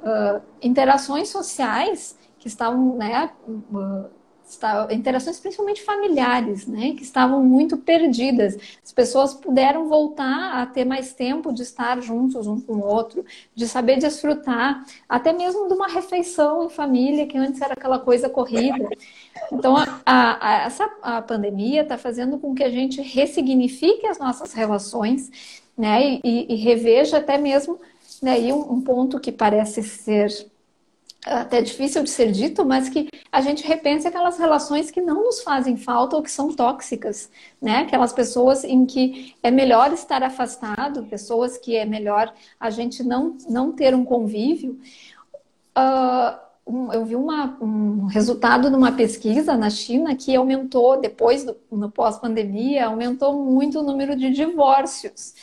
[0.06, 4.06] uh, interações sociais que estavam, né, uh,
[4.91, 8.58] interações principalmente familiares, né, que estavam muito perdidas.
[8.84, 13.25] As pessoas puderam voltar a ter mais tempo de estar juntos um com o outro,
[13.53, 18.29] de saber desfrutar, até mesmo de uma refeição em família, que antes era aquela coisa
[18.29, 18.89] corrida.
[19.51, 24.53] Então, a, a, essa a pandemia está fazendo com que a gente ressignifique as nossas
[24.53, 27.79] relações, né, e, e reveja até mesmo
[28.21, 28.39] né?
[28.53, 30.29] Um, um ponto que parece ser
[31.25, 35.41] até difícil de ser dito, mas que a gente repensa aquelas relações que não nos
[35.41, 37.29] fazem falta ou que são tóxicas,
[37.61, 37.79] né?
[37.79, 43.35] Aquelas pessoas em que é melhor estar afastado, pessoas que é melhor a gente não,
[43.49, 44.79] não ter um convívio.
[45.75, 51.43] Uh, um, eu vi uma, um resultado de uma pesquisa na China que aumentou, depois
[51.43, 55.33] do no pós-pandemia, aumentou muito o número de divórcios.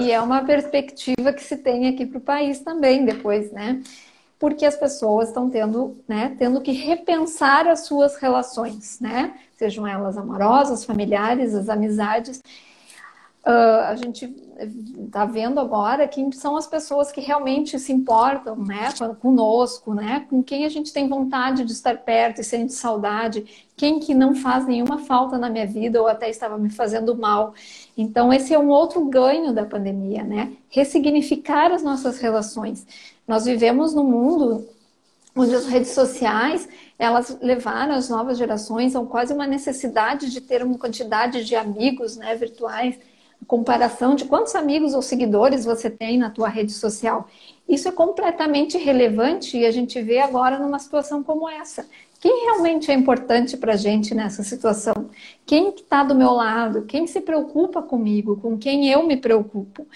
[0.00, 3.80] E é uma perspectiva que se tem aqui para o país também depois, né?
[4.38, 9.34] Porque as pessoas estão tendo, né, tendo que repensar as suas relações, né?
[9.56, 12.42] Sejam elas amorosas, familiares, as amizades.
[13.46, 14.24] Uh, a gente
[15.04, 18.88] está vendo agora quem são as pessoas que realmente se importam né,
[19.20, 24.00] conosco, né, com quem a gente tem vontade de estar perto e sente saudade, quem
[24.00, 27.54] que não faz nenhuma falta na minha vida ou até estava me fazendo mal.
[27.96, 30.52] Então, esse é um outro ganho da pandemia, né?
[30.68, 32.84] Ressignificar as nossas relações.
[33.26, 34.68] Nós vivemos num mundo
[35.34, 40.62] onde as redes sociais elas levaram as novas gerações a quase uma necessidade de ter
[40.62, 42.98] uma quantidade de amigos né, virtuais
[43.46, 47.28] comparação de quantos amigos ou seguidores você tem na tua rede social.
[47.68, 51.86] Isso é completamente relevante e a gente vê agora numa situação como essa.
[52.20, 55.10] Quem realmente é importante para a gente nessa situação?
[55.44, 56.82] Quem está do meu lado?
[56.82, 58.36] Quem se preocupa comigo?
[58.40, 59.86] Com quem eu me preocupo?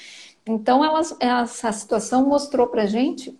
[0.46, 3.38] Então, elas, essa situação mostrou para gente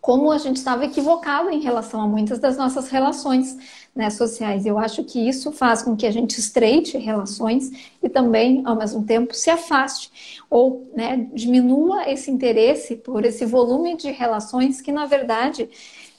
[0.00, 3.58] como a gente estava equivocado em relação a muitas das nossas relações
[3.94, 4.64] né, sociais.
[4.64, 7.70] Eu acho que isso faz com que a gente estreite relações
[8.02, 13.96] e também, ao mesmo tempo, se afaste ou né, diminua esse interesse por esse volume
[13.96, 15.68] de relações que, na verdade,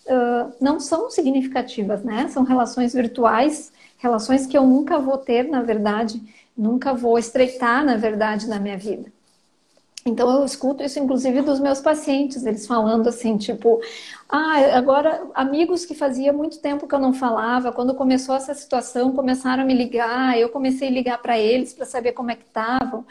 [0.05, 2.27] uh, não são significativas, né?
[2.27, 6.21] São relações virtuais, relações que eu nunca vou ter, na verdade,
[6.55, 9.11] nunca vou estreitar, na verdade, na minha vida.
[10.09, 13.81] Então eu escuto isso inclusive dos meus pacientes, eles falando assim, tipo,
[14.27, 19.13] ah, agora amigos que fazia muito tempo que eu não falava, quando começou essa situação,
[19.13, 22.43] começaram a me ligar, eu comecei a ligar para eles para saber como é que
[22.43, 23.05] estavam.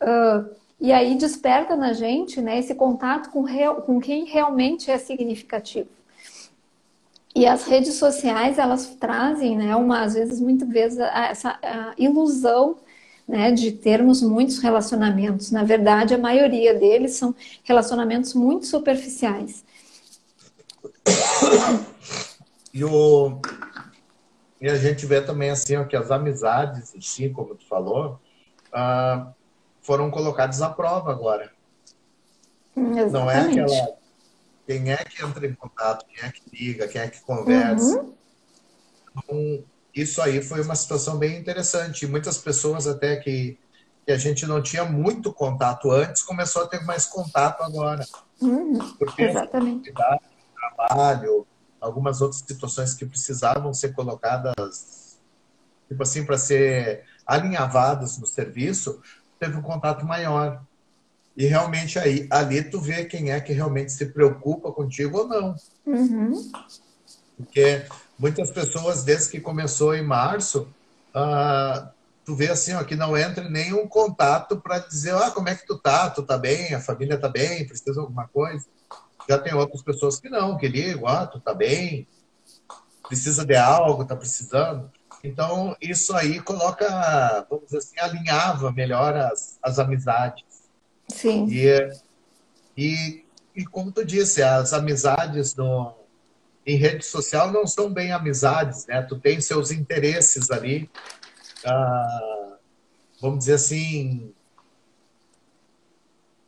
[0.00, 4.98] Uh, e aí desperta na gente né, esse contato com, real, com quem realmente é
[4.98, 5.88] significativo.
[7.34, 11.58] E as redes sociais, elas trazem, né, uma, às vezes, muitas vezes, essa
[11.98, 12.76] ilusão
[13.26, 15.50] né, de termos muitos relacionamentos.
[15.50, 19.64] Na verdade, a maioria deles são relacionamentos muito superficiais.
[22.72, 23.40] E, o,
[24.60, 28.20] e a gente vê também assim ó, que as amizades, sim, como tu falou,
[28.72, 29.32] ah,
[29.80, 31.52] foram colocadas à prova agora.
[32.76, 33.12] Exatamente.
[33.12, 34.04] Não é aquela
[34.66, 38.00] quem é que entra em contato, quem é que liga, quem é que conversa.
[38.00, 38.14] Uhum.
[39.16, 42.06] Então, isso aí foi uma situação bem interessante.
[42.06, 43.58] Muitas pessoas até que,
[44.04, 48.04] que a gente não tinha muito contato antes, começou a ter mais contato agora.
[48.40, 49.92] Uhum, Porque exatamente.
[49.92, 51.46] trabalho,
[51.80, 55.18] algumas outras situações que precisavam ser colocadas,
[55.88, 59.00] tipo assim, para ser alinhavadas no serviço,
[59.38, 60.62] teve um contato maior.
[61.36, 65.54] E realmente aí, ali tu vê quem é que realmente se preocupa contigo ou não.
[65.86, 66.50] Uhum.
[67.36, 67.84] Porque
[68.18, 70.68] muitas pessoas, desde que começou em março,
[71.14, 71.88] uh,
[72.24, 75.66] tu vê assim, ó, que não entra nenhum contato para dizer, ah, como é que
[75.66, 76.10] tu tá?
[76.10, 76.74] Tu tá bem?
[76.74, 77.66] A família tá bem?
[77.66, 78.64] Precisa de alguma coisa?
[79.28, 82.06] Já tem outras pessoas que não, que ligam, ah, tu tá bem?
[83.08, 84.90] Precisa de algo, tá precisando?
[85.22, 90.44] Então, isso aí coloca, vamos dizer assim, alinhava melhor as, as amizades.
[91.08, 91.46] Sim.
[91.50, 91.90] E,
[92.76, 93.24] e,
[93.56, 95.94] e como tu disse, as amizades no,
[96.66, 99.02] em rede social não são bem amizades, né?
[99.02, 100.90] Tu tem seus interesses ali,
[101.64, 102.56] ah,
[103.20, 104.32] vamos dizer assim,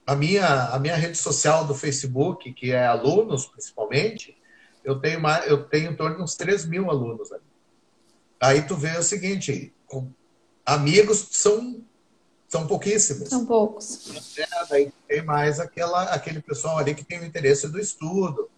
[0.07, 4.37] a minha, a minha rede social do Facebook, que é alunos principalmente,
[4.85, 7.43] eu tenho, mais, eu tenho em torno de uns 3 mil alunos ali.
[8.41, 9.75] Aí tu vê o seguinte,
[10.65, 11.83] amigos são,
[12.47, 13.29] são pouquíssimos.
[13.29, 14.39] São poucos.
[14.39, 18.49] É, daí tem mais aquela, aquele pessoal ali que tem o interesse do estudo.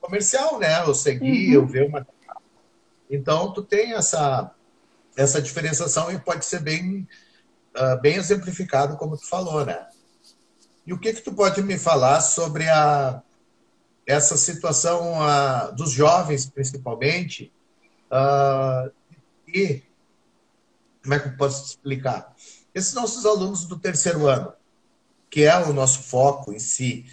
[0.00, 0.82] Comercial, né?
[0.82, 1.62] Eu seguir, uhum.
[1.62, 2.06] eu ver uma.
[3.10, 4.50] Então, tu tem essa,
[5.16, 7.06] essa diferenciação e pode ser bem,
[7.76, 9.86] uh, bem exemplificado, como tu falou, né?
[10.86, 13.22] E o que que tu pode me falar sobre a,
[14.06, 17.52] essa situação uh, dos jovens, principalmente,
[18.10, 18.90] uh,
[19.46, 19.82] e
[21.02, 22.34] como é que eu posso explicar?
[22.74, 24.52] Esses nossos alunos do terceiro ano,
[25.28, 27.06] que é o nosso foco em si,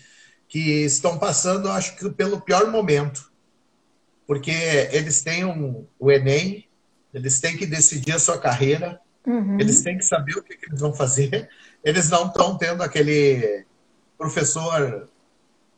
[0.48, 3.32] que estão passando, acho que, pelo pior momento,
[4.26, 4.52] porque
[4.92, 6.68] eles têm um, o Enem,
[7.14, 9.60] eles têm que decidir a sua carreira, uhum.
[9.60, 11.50] eles têm que saber o que, que eles vão fazer,
[11.84, 13.66] eles não estão tendo aquele
[14.18, 15.08] professor,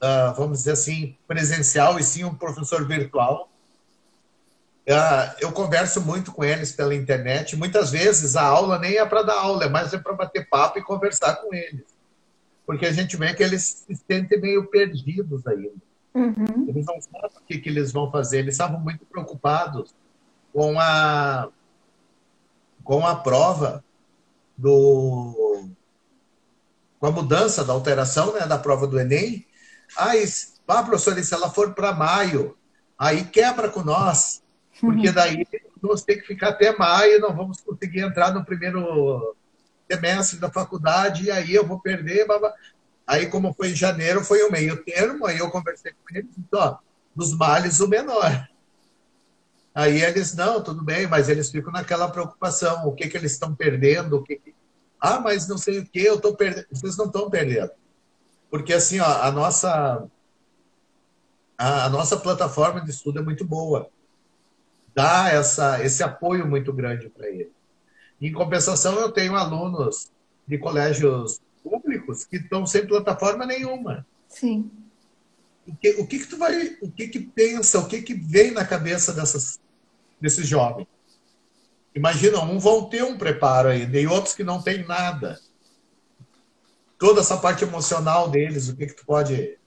[0.01, 3.49] uh, vamos dizer assim, presencial, e sim um professor virtual.
[4.87, 7.55] Uh, eu converso muito com eles pela internet.
[7.55, 10.79] Muitas vezes a aula nem é para dar aula, é mais é para bater papo
[10.79, 11.83] e conversar com eles.
[12.69, 15.73] Porque a gente vê que eles se sentem meio perdidos ainda.
[16.13, 16.67] Uhum.
[16.67, 18.37] Eles não sabem o que, que eles vão fazer.
[18.37, 19.91] Eles estavam muito preocupados
[20.53, 21.49] com a,
[22.83, 23.83] com a prova
[24.55, 25.67] do
[26.99, 29.47] com a mudança da alteração né, da prova do Enem.
[29.97, 30.11] Ah,
[30.67, 32.55] ah professor, se ela for para maio,
[32.99, 34.43] aí quebra com nós,
[34.79, 35.13] porque uhum.
[35.15, 35.47] daí
[35.81, 39.35] nós temos que ficar até maio, não vamos conseguir entrar no primeiro
[39.89, 42.27] semestre da faculdade, e aí eu vou perder.
[43.07, 46.59] Aí, como foi em janeiro, foi o meio termo, aí eu conversei com eles, então,
[46.59, 46.77] ó,
[47.15, 48.47] dos males o menor.
[49.73, 53.55] Aí eles, não, tudo bem, mas eles ficam naquela preocupação, o que, que eles estão
[53.55, 54.53] perdendo, o que, que
[54.99, 56.67] ah, mas não sei o que, eu estou perdendo.
[56.71, 57.71] Vocês não estão perdendo.
[58.49, 60.05] Porque assim, ó, a nossa
[61.57, 63.89] a, a, nossa plataforma de estudo é muito boa.
[64.93, 67.51] Dá essa, esse apoio muito grande para ele.
[68.21, 70.11] Em compensação, eu tenho alunos
[70.47, 74.05] de colégios públicos que estão sem plataforma nenhuma.
[74.27, 74.69] Sim.
[75.67, 78.51] O que, o que, que tu vai, o que que pensa, o que que vem
[78.51, 79.59] na cabeça dessas,
[80.19, 80.87] desses jovens?
[81.93, 85.39] Imagina, um vão ter um preparo ainda e outros que não têm nada.
[86.97, 89.58] Toda essa parte emocional deles, o que, que tu pode.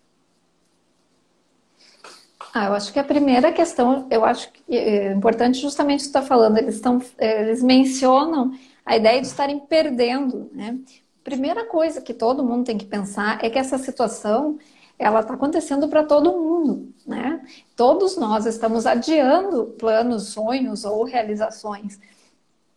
[2.54, 6.26] Ah, eu acho que a primeira questão, eu acho que é importante justamente estar tá
[6.26, 8.52] falando, eles estão, eles mencionam
[8.84, 10.78] a ideia de estarem perdendo, né?
[11.24, 14.58] Primeira coisa que todo mundo tem que pensar é que essa situação
[14.98, 17.42] ela está acontecendo para todo mundo, né?
[17.74, 21.98] Todos nós estamos adiando planos, sonhos ou realizações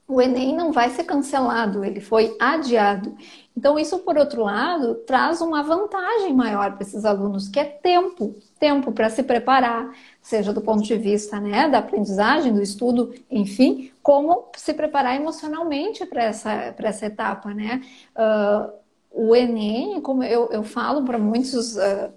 [0.07, 3.15] o Enem não vai ser cancelado, ele foi adiado.
[3.57, 8.35] Então, isso, por outro lado, traz uma vantagem maior para esses alunos, que é tempo
[8.59, 9.91] tempo para se preparar,
[10.21, 16.05] seja do ponto de vista né, da aprendizagem, do estudo, enfim, como se preparar emocionalmente
[16.05, 17.53] para essa, essa etapa.
[17.53, 17.81] Né?
[18.15, 18.71] Uh,
[19.11, 22.11] o Enem, como eu, eu falo para muitos uh,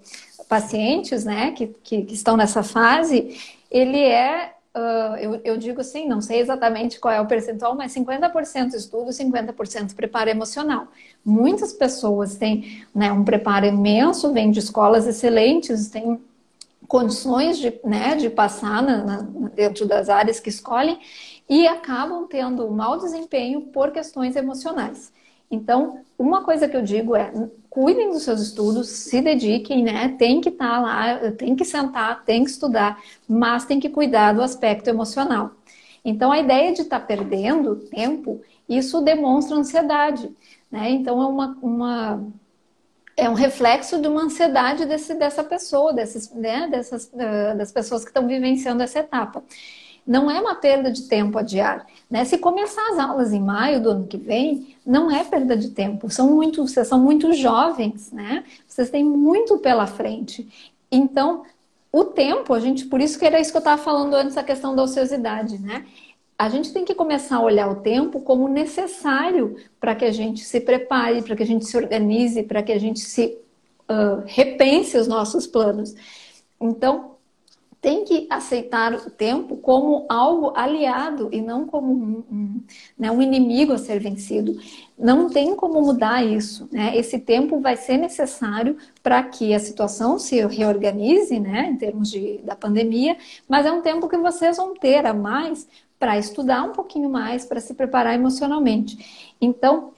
[0.49, 3.39] pacientes né, que, que, que estão nessa fase,
[3.70, 7.93] ele é Uh, eu, eu, digo assim, não sei exatamente qual é o percentual, mas
[7.93, 10.89] 50% estudo, 50% preparo emocional.
[11.25, 16.21] Muitas pessoas têm né, um preparo imenso, vêm de escolas excelentes, têm
[16.87, 19.16] condições de, né, de passar na, na,
[19.55, 20.99] dentro das áreas que escolhem
[21.49, 25.12] e acabam tendo mau desempenho por questões emocionais.
[25.51, 27.32] Então, uma coisa que eu digo é
[27.70, 30.14] cuidem dos seus estudos, se dediquem, né?
[30.18, 34.32] Tem que estar tá lá, tem que sentar, tem que estudar, mas tem que cuidar
[34.32, 35.53] do aspecto emocional.
[36.05, 40.30] Então, a ideia de estar tá perdendo tempo, isso demonstra ansiedade,
[40.70, 40.90] né?
[40.90, 42.26] Então, é uma, uma
[43.16, 48.05] é um reflexo de uma ansiedade desse, dessa pessoa, desses, né, dessas, uh, das pessoas
[48.05, 49.42] que estão vivenciando essa etapa
[50.09, 51.86] não é uma perda de tempo adiar.
[52.11, 52.24] Né?
[52.24, 56.09] Se começar as aulas em maio do ano que vem, não é perda de tempo.
[56.09, 58.42] São muito, vocês são muito jovens, né?
[58.66, 60.48] Vocês têm muito pela frente.
[60.90, 61.42] Então,
[61.92, 64.42] o tempo, a gente, por isso que era isso que eu estava falando antes, a
[64.42, 65.84] questão da ociosidade, né?
[66.38, 70.42] A gente tem que começar a olhar o tempo como necessário para que a gente
[70.42, 73.36] se prepare, para que a gente se organize, para que a gente se
[73.90, 75.94] uh, repense os nossos planos.
[76.59, 77.18] Então,
[77.81, 82.62] tem que aceitar o tempo como algo aliado e não como um, um,
[82.99, 84.59] né, um, inimigo a ser vencido.
[84.99, 86.68] Não tem como mudar isso.
[86.72, 86.97] Né?
[86.97, 92.39] Esse tempo vai ser necessário para que a situação se reorganize, né, em termos de,
[92.39, 93.16] da pandemia,
[93.49, 95.68] mas é um tempo que vocês vão ter a mais
[95.99, 99.35] para estudar um pouquinho mais, para se preparar emocionalmente.
[99.41, 99.93] Então,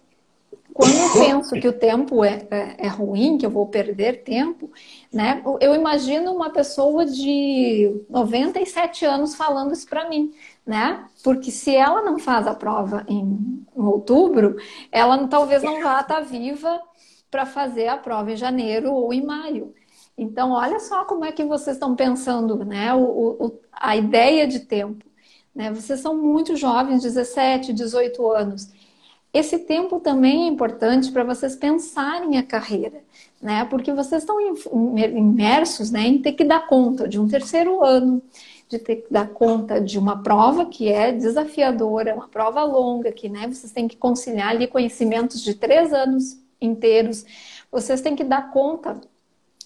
[0.72, 4.70] quando eu penso que o tempo é, é, é, ruim, que eu vou perder tempo,
[5.12, 5.42] né?
[5.60, 10.32] Eu imagino uma pessoa de 97 anos falando isso para mim,
[10.66, 11.04] né?
[11.22, 14.56] Porque se ela não faz a prova em, em outubro,
[14.90, 16.80] ela talvez não vá estar viva
[17.30, 19.74] para fazer a prova em janeiro ou em maio.
[20.16, 22.92] Então, olha só como é que vocês estão pensando, né?
[22.94, 25.04] O, o, a ideia de tempo.
[25.54, 25.72] Né?
[25.72, 28.68] Vocês são muito jovens, 17, 18 anos.
[29.32, 33.02] Esse tempo também é importante para vocês pensarem a carreira,
[33.40, 33.64] né?
[33.64, 34.38] Porque vocês estão
[34.96, 38.20] imersos né, em ter que dar conta de um terceiro ano,
[38.68, 43.28] de ter que dar conta de uma prova que é desafiadora, uma prova longa, que
[43.28, 47.24] né, vocês têm que conciliar ali conhecimentos de três anos inteiros.
[47.70, 49.00] Vocês têm que dar conta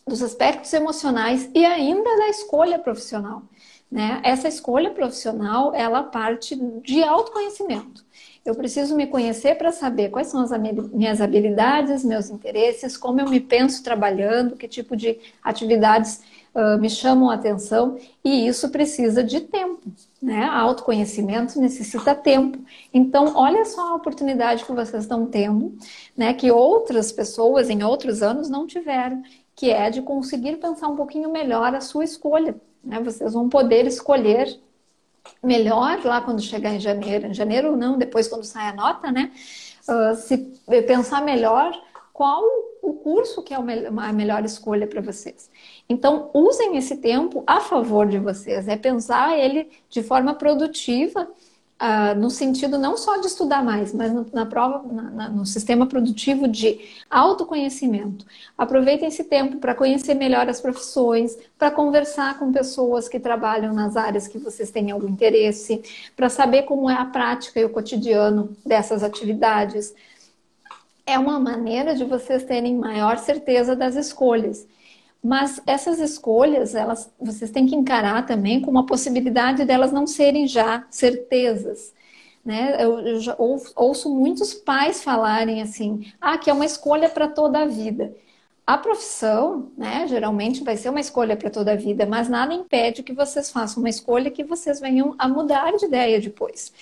[0.07, 3.43] dos aspectos emocionais e ainda da escolha profissional.
[3.91, 4.21] Né?
[4.23, 8.04] Essa escolha profissional, ela parte de autoconhecimento.
[8.45, 10.51] Eu preciso me conhecer para saber quais são as
[10.93, 16.21] minhas habilidades, meus interesses, como eu me penso trabalhando, que tipo de atividades
[16.55, 19.81] uh, me chamam a atenção, e isso precisa de tempo.
[20.21, 20.45] Né?
[20.45, 22.59] Autoconhecimento necessita tempo.
[22.93, 25.77] Então, olha só a oportunidade que vocês estão tendo,
[26.15, 26.35] né?
[26.35, 29.23] que outras pessoas em outros anos não tiveram,
[29.57, 32.55] que é de conseguir pensar um pouquinho melhor a sua escolha.
[32.83, 33.01] Né?
[33.01, 34.61] Vocês vão poder escolher
[35.43, 39.11] melhor lá quando chegar em janeiro, em janeiro ou não, depois quando sai a nota,
[39.11, 39.31] né?
[39.89, 40.39] Uh, se
[40.87, 41.73] pensar melhor
[42.13, 42.43] qual
[42.81, 45.51] o curso que é a melhor escolha para vocês.
[45.89, 51.29] Então, usem esse tempo a favor de vocês, é pensar ele de forma produtiva
[51.85, 55.45] Uh, no sentido não só de estudar mais, mas no, na prova, na, na, no
[55.45, 56.81] sistema produtivo de
[57.11, 58.25] autoconhecimento.
[58.57, 63.99] Aproveitem esse tempo para conhecer melhor as profissões, para conversar com pessoas que trabalham nas
[63.99, 65.83] áreas que vocês têm algum interesse,
[66.17, 69.95] para saber como é a prática e o cotidiano dessas atividades.
[71.05, 74.67] É uma maneira de vocês terem maior certeza das escolhas.
[75.25, 80.47] Mas essas escolhas, elas, vocês têm que encarar também como a possibilidade delas não serem
[80.47, 81.95] já certezas.
[82.45, 82.77] Né?
[82.79, 87.61] Eu, eu já ouço muitos pais falarem assim, ah, que é uma escolha para toda
[87.61, 88.15] a vida.
[88.67, 93.03] A profissão, né, geralmente vai ser uma escolha para toda a vida, mas nada impede
[93.03, 96.73] que vocês façam uma escolha que vocês venham a mudar de ideia depois.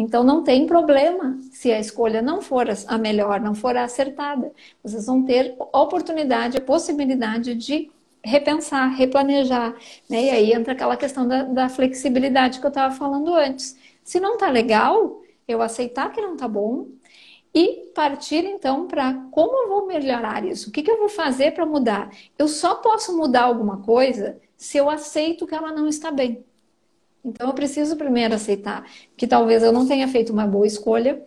[0.00, 4.50] Então não tem problema se a escolha não for a melhor, não for a acertada.
[4.82, 7.90] Vocês vão ter oportunidade, a possibilidade de
[8.24, 9.76] repensar, replanejar.
[10.08, 10.24] Né?
[10.24, 13.76] E aí entra aquela questão da, da flexibilidade que eu estava falando antes.
[14.02, 16.88] Se não está legal, eu aceitar que não está bom
[17.54, 20.70] e partir então para como eu vou melhorar isso?
[20.70, 22.10] O que, que eu vou fazer para mudar?
[22.38, 26.42] Eu só posso mudar alguma coisa se eu aceito que ela não está bem.
[27.24, 28.84] Então eu preciso primeiro aceitar
[29.16, 31.22] que talvez eu não tenha feito uma boa escolha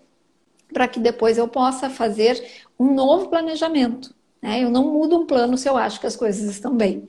[0.74, 2.44] para que depois eu possa fazer
[2.80, 4.14] um novo planejamento.
[4.42, 4.64] Né?
[4.64, 7.08] Eu não mudo um plano se eu acho que as coisas estão bem.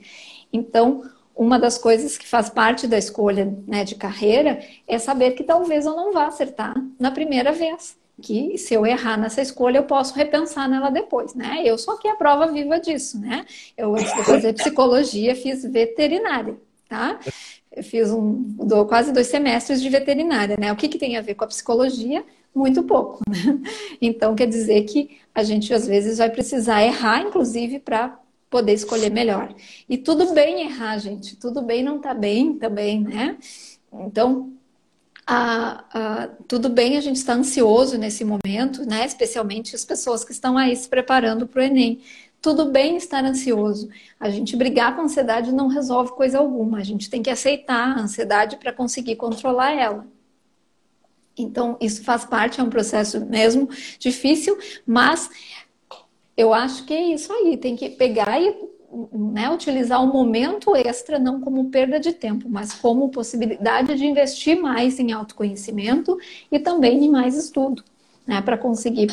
[0.52, 1.02] Então,
[1.34, 5.84] uma das coisas que faz parte da escolha né, de carreira é saber que talvez
[5.84, 7.96] eu não vá acertar na primeira vez.
[8.22, 11.62] Que se eu errar nessa escolha, eu posso repensar nela depois, né?
[11.64, 13.44] Eu sou aqui a prova viva disso, né?
[13.76, 16.56] Eu, antes de fazer psicologia, fiz veterinária,
[16.88, 17.18] tá?
[17.74, 20.72] Eu fiz um, do, quase dois semestres de veterinária, né?
[20.72, 22.24] O que, que tem a ver com a psicologia?
[22.54, 23.20] Muito pouco.
[23.28, 23.60] Né?
[24.00, 28.18] Então, quer dizer que a gente às vezes vai precisar errar, inclusive, para
[28.48, 29.52] poder escolher melhor.
[29.88, 31.36] E tudo bem errar, gente.
[31.36, 33.36] Tudo bem não tá bem também, né?
[33.92, 34.52] Então,
[35.26, 39.04] a, a, tudo bem a gente estar ansioso nesse momento, né?
[39.04, 42.00] Especialmente as pessoas que estão aí se preparando para o Enem
[42.44, 43.88] tudo bem estar ansioso.
[44.20, 46.76] A gente brigar com a ansiedade não resolve coisa alguma.
[46.76, 50.06] A gente tem que aceitar a ansiedade para conseguir controlar ela.
[51.38, 53.66] Então, isso faz parte, é um processo mesmo
[53.98, 55.30] difícil, mas
[56.36, 57.56] eu acho que é isso aí.
[57.56, 58.54] Tem que pegar e
[59.10, 64.60] né, utilizar o momento extra não como perda de tempo, mas como possibilidade de investir
[64.60, 66.18] mais em autoconhecimento
[66.52, 67.82] e também em mais estudo,
[68.26, 69.08] né, para conseguir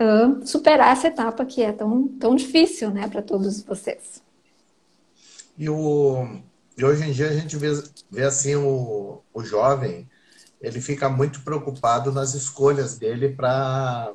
[0.00, 4.22] uh, superar essa etapa que é tão, tão difícil né, para todos vocês.
[5.58, 6.28] E, o,
[6.76, 7.68] e hoje em dia a gente vê,
[8.10, 10.08] vê assim o, o jovem,
[10.60, 14.12] ele fica muito preocupado nas escolhas dele para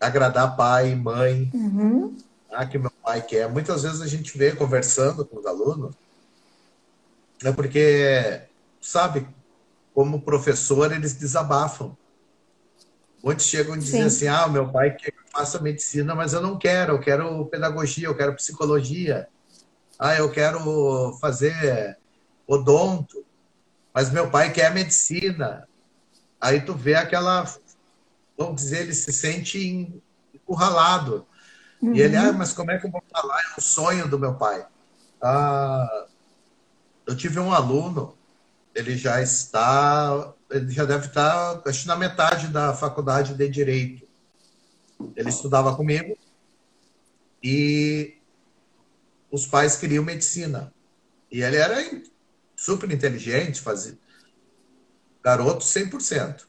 [0.00, 1.50] agradar pai e mãe.
[1.54, 2.16] Uhum.
[2.50, 3.48] Ah, que meu pai quer.
[3.48, 5.94] Muitas vezes a gente vê conversando com os alunos,
[7.42, 8.42] é porque,
[8.80, 9.26] sabe,
[9.92, 11.96] como professor, eles desabafam.
[13.24, 14.04] Muitos chegam a dizer Sim.
[14.04, 17.46] assim: ah, meu pai quer que eu faça medicina, mas eu não quero, eu quero
[17.46, 19.26] pedagogia, eu quero psicologia.
[19.98, 21.96] Ah, eu quero fazer
[22.46, 23.24] odonto,
[23.94, 25.66] mas meu pai quer medicina.
[26.38, 27.50] Aí tu vê aquela,
[28.36, 29.98] vamos dizer, ele se sente
[30.34, 31.26] encurralado.
[31.80, 31.94] Uhum.
[31.94, 33.40] E ele, ah, mas como é que eu vou falar?
[33.40, 34.66] É um sonho do meu pai.
[35.22, 36.06] Ah,
[37.06, 38.14] eu tive um aluno,
[38.74, 44.06] ele já está, ele já deve estar, acho na metade da faculdade de Direito.
[45.16, 46.16] Ele estudava comigo
[47.42, 48.16] e
[49.30, 50.72] os pais queriam medicina.
[51.30, 51.76] E ele era
[52.56, 53.98] super inteligente, fazia
[55.24, 56.44] garoto 100%.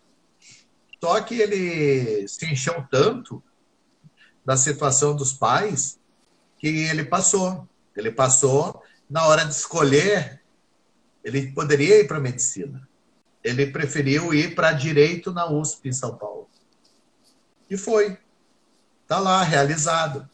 [1.01, 3.41] Só que ele se encheu tanto
[4.45, 5.97] da situação dos pais
[6.59, 7.67] que ele passou.
[7.95, 10.41] Ele passou, na hora de escolher,
[11.23, 12.87] ele poderia ir para medicina.
[13.45, 16.49] Ele preferiu ir para direito na USP em São Paulo.
[17.69, 18.17] E foi.
[19.03, 20.27] Está lá, realizado.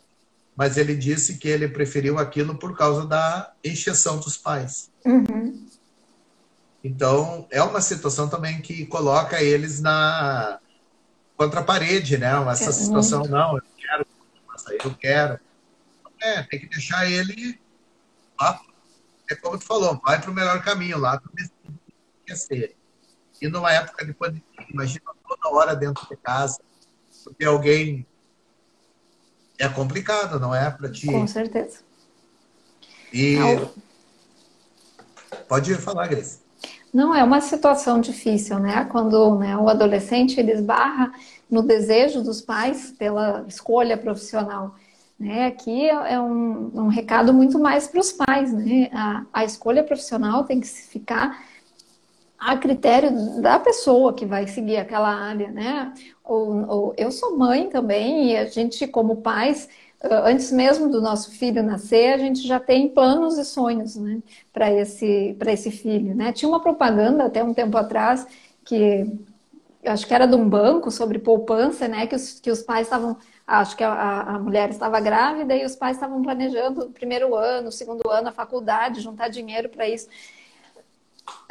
[0.56, 4.90] Mas ele disse que ele preferiu aquilo por causa da encheção dos pais.
[5.06, 5.68] Uhum.
[6.82, 10.60] Então, é uma situação também que coloca eles na
[11.36, 12.32] contra a parede, né?
[12.50, 14.08] Essa é situação, não, eu quero,
[14.86, 15.40] eu quero.
[16.22, 17.60] É, tem que deixar ele
[18.40, 18.62] lá,
[19.30, 21.32] é como tu falou, vai para o melhor caminho lá, para
[22.26, 22.81] quer ser.
[23.42, 26.62] E numa época de pandemia, imagina toda hora dentro de casa,
[27.24, 28.06] porque alguém
[29.58, 30.70] é complicado, não é?
[30.70, 31.08] Para ti.
[31.08, 31.80] Com certeza.
[33.12, 33.72] E não.
[35.48, 36.40] pode falar, Grace.
[36.94, 38.86] Não, é uma situação difícil, né?
[38.86, 41.12] Quando né, o adolescente ele esbarra
[41.50, 44.76] no desejo dos pais pela escolha profissional.
[45.20, 45.46] Né?
[45.46, 48.90] Aqui é um, um recado muito mais para os pais, né?
[48.92, 51.46] A, a escolha profissional tem que ficar
[52.42, 55.94] a critério da pessoa que vai seguir aquela área, né?
[56.24, 59.70] Ou, ou, eu sou mãe também e a gente, como pais,
[60.04, 64.72] antes mesmo do nosso filho nascer, a gente já tem planos e sonhos né, para
[64.72, 66.16] esse, esse filho.
[66.16, 66.34] Né?
[66.34, 68.26] Tinha uma propaganda até um tempo atrás
[68.66, 69.06] que
[69.86, 72.08] acho que era de um banco sobre poupança, né?
[72.08, 73.18] Que os, que os pais estavam.
[73.46, 77.68] Acho que a, a mulher estava grávida e os pais estavam planejando o primeiro ano,
[77.70, 80.08] o segundo ano, a faculdade, juntar dinheiro para isso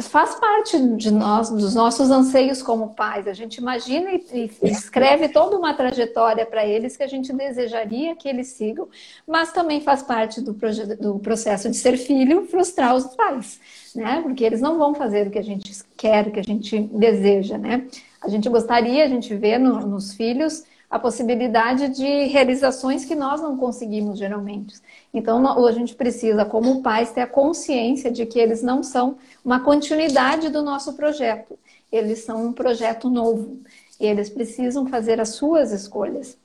[0.00, 3.26] faz parte de nós, dos nossos anseios como pais.
[3.26, 8.16] A gente imagina e, e escreve toda uma trajetória para eles que a gente desejaria
[8.16, 8.88] que eles sigam,
[9.26, 10.52] mas também faz parte do,
[10.98, 13.60] do, processo de ser filho frustrar os pais,
[13.94, 14.20] né?
[14.22, 17.58] Porque eles não vão fazer o que a gente quer, o que a gente deseja,
[17.58, 17.86] né?
[18.20, 23.40] A gente gostaria, a gente vê no, nos filhos a possibilidade de realizações que nós
[23.40, 24.74] não conseguimos geralmente.
[25.14, 29.60] Então, a gente precisa, como pais, ter a consciência de que eles não são uma
[29.60, 31.56] continuidade do nosso projeto.
[31.92, 33.60] Eles são um projeto novo.
[34.00, 36.36] Eles precisam fazer as suas escolhas.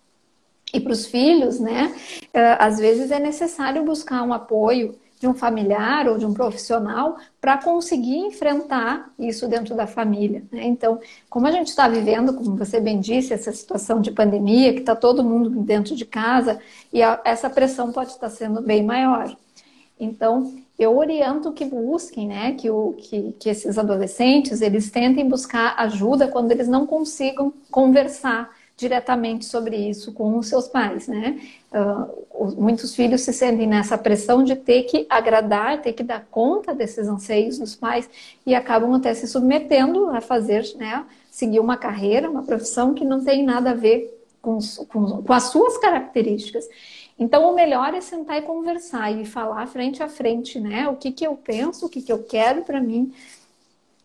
[0.72, 1.96] E para os filhos, né,
[2.34, 7.18] eh, às vezes é necessário buscar um apoio de um familiar ou de um profissional
[7.40, 10.44] para conseguir enfrentar isso dentro da família.
[10.52, 10.66] Né?
[10.66, 11.00] Então,
[11.30, 14.96] como a gente está vivendo, como você bem disse, essa situação de pandemia, que está
[14.96, 16.60] todo mundo dentro de casa,
[16.92, 19.36] e a, essa pressão pode estar sendo bem maior.
[20.00, 25.76] Então, eu oriento que busquem, né, que, o, que, que esses adolescentes, eles tentem buscar
[25.78, 31.40] ajuda quando eles não consigam conversar diretamente sobre isso com os seus pais, né?
[31.72, 36.74] Uh, muitos filhos se sentem nessa pressão de ter que agradar, ter que dar conta
[36.74, 38.10] desses anseios dos pais
[38.46, 41.06] e acabam até se submetendo a fazer, né?
[41.32, 44.60] Seguir uma carreira, uma profissão que não tem nada a ver com,
[44.90, 46.68] com, com as suas características.
[47.18, 50.88] Então, o melhor é sentar e conversar e falar frente a frente, né?
[50.90, 53.14] O que, que eu penso, o que, que eu quero para mim.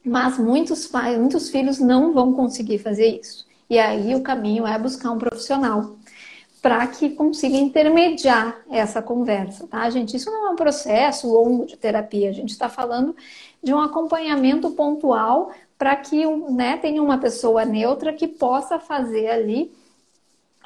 [0.04, 3.49] Mas muitos pais, muitos filhos não vão conseguir fazer isso.
[3.70, 5.96] E aí o caminho é buscar um profissional
[6.60, 10.16] para que consiga intermediar essa conversa, tá, gente?
[10.16, 13.16] Isso não é um processo longo de terapia, a gente está falando
[13.62, 19.72] de um acompanhamento pontual para que né, tenha uma pessoa neutra que possa fazer ali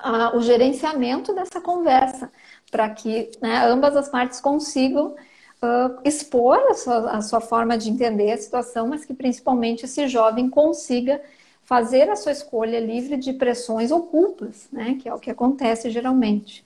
[0.05, 2.33] uh, o gerenciamento dessa conversa,
[2.71, 5.15] para que né, ambas as partes consigam
[5.63, 10.09] uh, expor a sua, a sua forma de entender a situação, mas que principalmente esse
[10.09, 11.21] jovem consiga
[11.65, 14.99] fazer a sua escolha livre de pressões ou culpas, né?
[15.01, 16.65] Que é o que acontece geralmente.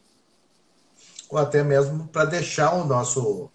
[1.31, 3.51] Ou até mesmo para deixar o nosso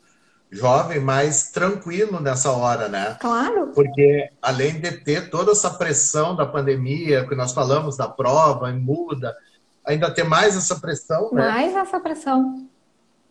[0.50, 3.18] jovem mais tranquilo nessa hora, né?
[3.20, 3.72] Claro.
[3.74, 9.36] Porque além de ter toda essa pressão da pandemia, que nós falamos da prova, muda,
[9.84, 11.50] ainda tem mais essa pressão, né?
[11.50, 12.68] Mais essa pressão.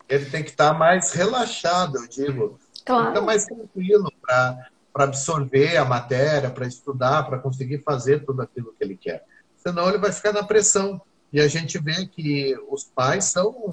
[0.09, 2.59] Ele tem que estar mais relaxado, eu digo.
[2.85, 3.09] Claro.
[3.09, 8.75] Fica mais tranquilo para para absorver a matéria, para estudar, para conseguir fazer tudo aquilo
[8.79, 9.25] que ele quer.
[9.57, 11.01] Senão ele vai ficar na pressão.
[11.33, 13.73] E a gente vê que os pais são,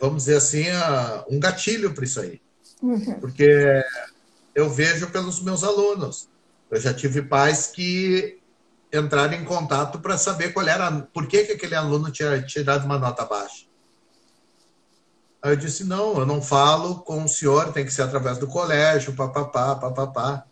[0.00, 0.64] vamos dizer assim,
[1.28, 2.40] um gatilho para isso aí.
[2.82, 3.20] Uhum.
[3.20, 3.82] Porque
[4.54, 6.28] eu vejo pelos meus alunos.
[6.70, 8.38] Eu já tive pais que
[8.92, 12.98] entraram em contato para saber qual era, por que, que aquele aluno tinha tirado uma
[12.98, 13.66] nota baixa.
[15.44, 18.46] Aí eu disse, não, eu não falo com o senhor, tem que ser através do
[18.46, 20.46] colégio, papapá, papapá.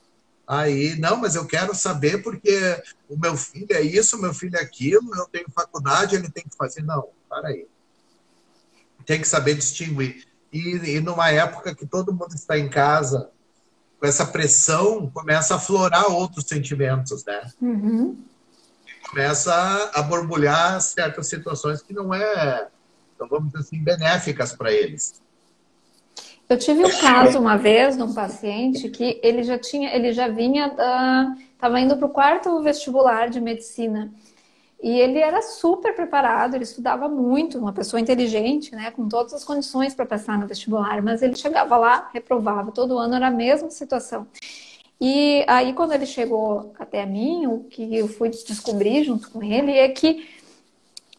[0.46, 2.78] Aí, não, mas eu quero saber porque
[3.08, 6.44] o meu filho é isso, o meu filho é aquilo, eu tenho faculdade, ele tem
[6.44, 6.82] que fazer.
[6.82, 7.66] Não, para aí.
[9.06, 10.26] Tem que saber distinguir.
[10.52, 13.30] E, e numa época que todo mundo está em casa,
[13.98, 17.50] com essa pressão, começa a aflorar outros sentimentos, né?
[17.62, 18.22] Uhum.
[19.08, 19.54] Começa
[19.94, 22.68] a borbulhar certas situações que não é,
[23.22, 25.20] então, vamos dizer assim, benéficas para eles.
[26.48, 30.28] Eu tive um caso uma vez de um paciente que ele já tinha, ele já
[30.28, 30.66] vinha,
[31.52, 34.12] estava uh, indo para o quarto vestibular de medicina.
[34.82, 39.44] E ele era super preparado, ele estudava muito, uma pessoa inteligente, né, com todas as
[39.44, 43.70] condições para passar no vestibular, mas ele chegava lá, reprovava, todo ano era a mesma
[43.70, 44.26] situação.
[45.00, 49.70] E aí, quando ele chegou até mim, o que eu fui descobrir junto com ele
[49.70, 50.28] é que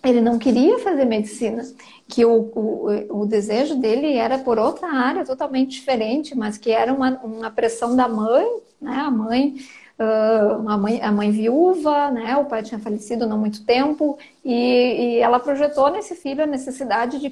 [0.04, 1.64] ele não queria fazer medicina,
[2.08, 6.94] que o, o, o desejo dele era por outra área totalmente diferente, mas que era
[6.94, 8.46] uma, uma pressão da mãe,
[8.82, 9.56] né, a mãe
[10.00, 12.36] uh, a, mãe, a mãe viúva, né?
[12.38, 14.54] O pai tinha falecido não muito tempo e,
[15.16, 17.32] e ela projetou nesse filho a necessidade de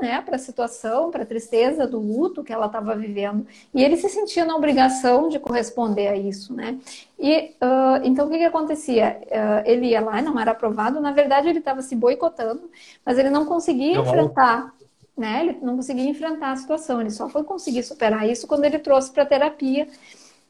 [0.00, 3.46] né, para a situação, para a tristeza do luto que ela estava vivendo.
[3.74, 6.78] E ele se sentia na obrigação de corresponder a isso, né?
[7.18, 9.20] E uh, então o que, que acontecia?
[9.26, 11.00] Uh, ele ia lá e não era aprovado.
[11.00, 12.70] Na verdade, ele estava se boicotando,
[13.04, 14.04] mas ele não conseguia não.
[14.04, 14.72] enfrentar,
[15.16, 15.40] né?
[15.40, 17.00] Ele não conseguia enfrentar a situação.
[17.00, 19.86] Ele só foi conseguir superar isso quando ele trouxe para terapia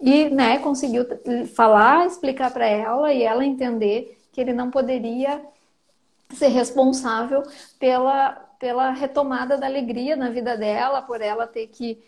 [0.00, 1.04] e, né, conseguiu
[1.54, 5.42] falar, explicar para ela e ela entender que ele não poderia
[6.34, 7.42] ser responsável
[7.78, 11.98] pela pela retomada da alegria na vida dela, por ela ter que,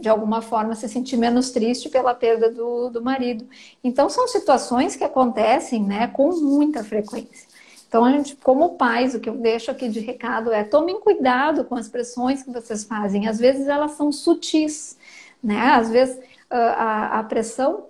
[0.00, 3.48] de alguma forma, se sentir menos triste pela perda do, do marido.
[3.82, 7.48] Então, são situações que acontecem né, com muita frequência.
[7.86, 11.64] Então, a gente, como pais, o que eu deixo aqui de recado é tomem cuidado
[11.64, 13.28] com as pressões que vocês fazem.
[13.28, 14.98] Às vezes elas são sutis,
[15.42, 15.70] né?
[15.72, 16.18] Às vezes
[16.50, 17.86] a, a pressão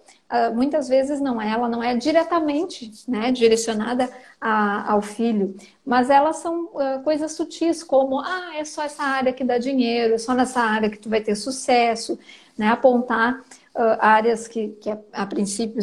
[0.55, 4.09] muitas vezes não é, ela não é diretamente né, direcionada
[4.41, 9.33] a, ao filho, mas elas são uh, coisas sutis, como, ah, é só essa área
[9.33, 12.19] que dá dinheiro, é só nessa área que tu vai ter sucesso,
[12.57, 13.41] né, apontar
[13.75, 15.83] uh, áreas que, que, a princípio,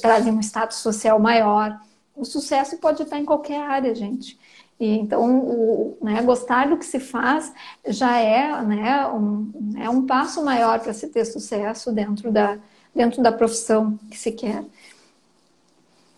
[0.00, 1.78] trazem um status social maior.
[2.16, 4.38] O sucesso pode estar em qualquer área, gente.
[4.78, 7.52] E, então, o, né, gostar do que se faz
[7.86, 12.58] já é, né, um, é um passo maior para se ter sucesso dentro da,
[12.94, 14.64] dentro da profissão que se quer.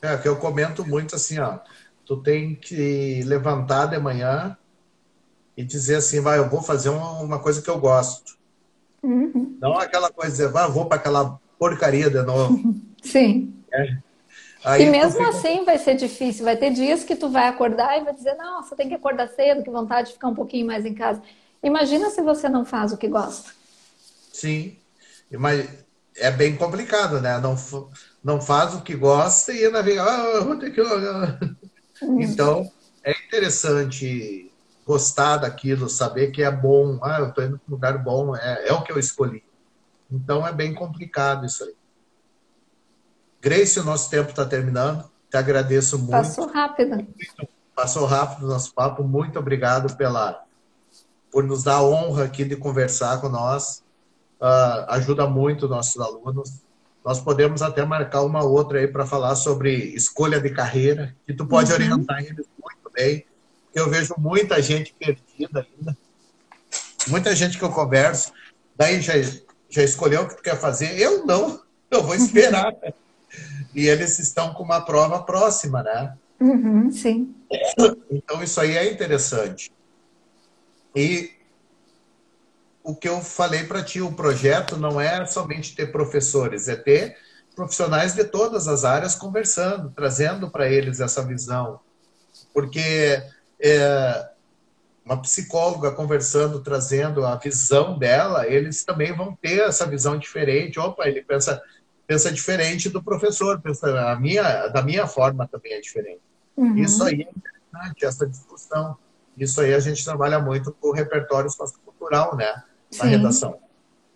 [0.03, 1.59] É, que eu comento muito assim, ó,
[2.07, 4.57] tu tem que levantar de manhã
[5.57, 8.39] e dizer assim, vai, eu vou fazer uma coisa que eu gosto.
[9.03, 9.59] Uhum.
[9.61, 12.75] Não aquela coisa de vai, eu vou para aquela porcaria de novo.
[13.03, 13.55] Sim.
[13.73, 13.99] É.
[14.64, 15.29] Aí e mesmo fica...
[15.29, 16.45] assim vai ser difícil.
[16.45, 19.62] Vai ter dias que tu vai acordar e vai dizer, nossa, tem que acordar cedo,
[19.62, 21.23] que vontade de ficar um pouquinho mais em casa.
[21.62, 23.51] Imagina se você não faz o que gosta.
[24.33, 24.77] Sim.
[25.31, 25.68] Mas
[26.21, 27.39] é bem complicado, né?
[27.39, 27.57] Não,
[28.23, 30.81] não faz o que gosta e ainda vem, ah, vou ter que.
[32.03, 32.21] Hum.
[32.21, 32.71] Então,
[33.03, 34.53] é interessante
[34.87, 36.99] gostar daquilo, saber que é bom.
[37.03, 39.43] Ah, eu estou indo para um lugar bom, é, é o que eu escolhi.
[40.11, 41.75] Então, é bem complicado isso aí.
[43.41, 45.11] Grace, o nosso tempo está terminando.
[45.31, 46.11] Te agradeço muito.
[46.11, 47.07] Passou rápido.
[47.75, 49.03] Passou rápido o nosso papo.
[49.03, 50.45] Muito obrigado pela,
[51.31, 53.83] por nos dar a honra aqui de conversar com nós
[54.41, 56.61] uh, ajuda muito nossos alunos.
[57.05, 61.47] Nós podemos até marcar uma outra aí para falar sobre escolha de carreira, que tu
[61.47, 61.76] pode uhum.
[61.76, 63.24] orientar eles muito bem.
[63.74, 65.97] Eu vejo muita gente perdida ainda.
[67.09, 68.32] Muita gente que eu converso,
[68.76, 69.14] daí já,
[69.68, 70.99] já escolheu o que tu quer fazer.
[71.01, 71.61] Eu não,
[71.91, 72.74] eu vou esperar.
[73.74, 76.14] e eles estão com uma prova próxima, né?
[76.41, 77.34] Uhum, sim.
[78.11, 79.72] Então, isso aí é interessante.
[80.95, 81.30] E
[82.91, 87.16] o que eu falei para ti, o projeto não é somente ter professores, é ter
[87.55, 91.78] profissionais de todas as áreas conversando, trazendo para eles essa visão.
[92.53, 93.22] Porque
[93.61, 94.30] é,
[95.05, 100.80] uma psicóloga conversando, trazendo a visão dela, eles também vão ter essa visão diferente.
[100.80, 101.62] Opa, ele pensa,
[102.07, 106.22] pensa diferente do professor, pensa a minha, da minha forma também é diferente.
[106.57, 106.76] Uhum.
[106.76, 108.97] Isso aí é interessante, essa discussão.
[109.36, 112.64] Isso aí a gente trabalha muito com o repertório sociocultural, né?
[112.93, 113.11] Na Sim.
[113.11, 113.59] redação.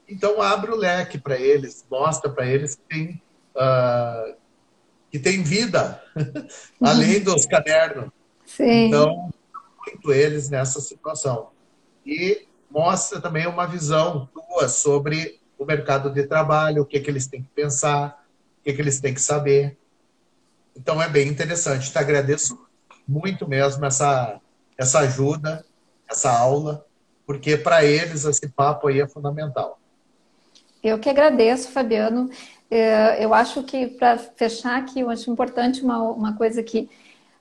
[0.09, 3.23] Então abre o leque para eles, mostra para eles que tem,
[3.57, 4.35] uh,
[5.11, 6.03] que tem vida,
[6.81, 8.11] além dos cadernos.
[8.45, 8.89] Sim.
[8.89, 9.31] Então,
[9.87, 11.51] muito eles nessa situação.
[12.05, 17.11] E mostra também uma visão tua sobre o mercado de trabalho, o que, é que
[17.11, 18.25] eles têm que pensar,
[18.61, 19.79] o que, é que eles têm que saber.
[20.77, 21.91] Então é bem interessante.
[21.91, 22.59] Te agradeço
[23.07, 24.41] muito mesmo essa,
[24.77, 25.65] essa ajuda,
[26.11, 26.85] essa aula,
[27.27, 29.79] porque para eles esse papo aí é fundamental.
[30.83, 32.29] Eu que agradeço, Fabiano.
[32.71, 36.91] É, eu acho que, para fechar aqui, eu acho importante uma, uma coisa que,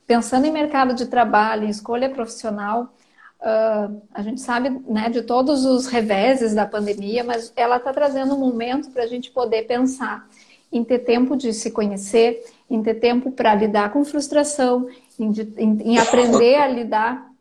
[0.08, 2.94] pensando em mercado de trabalho, em escolha profissional,
[3.42, 8.34] uh, a gente sabe né, de todos os reveses da pandemia, mas ela está trazendo
[8.34, 10.28] um momento para a gente poder pensar
[10.72, 14.88] em ter tempo de se conhecer, em ter tempo para lidar com frustração,
[15.20, 17.33] em, em, em aprender a lidar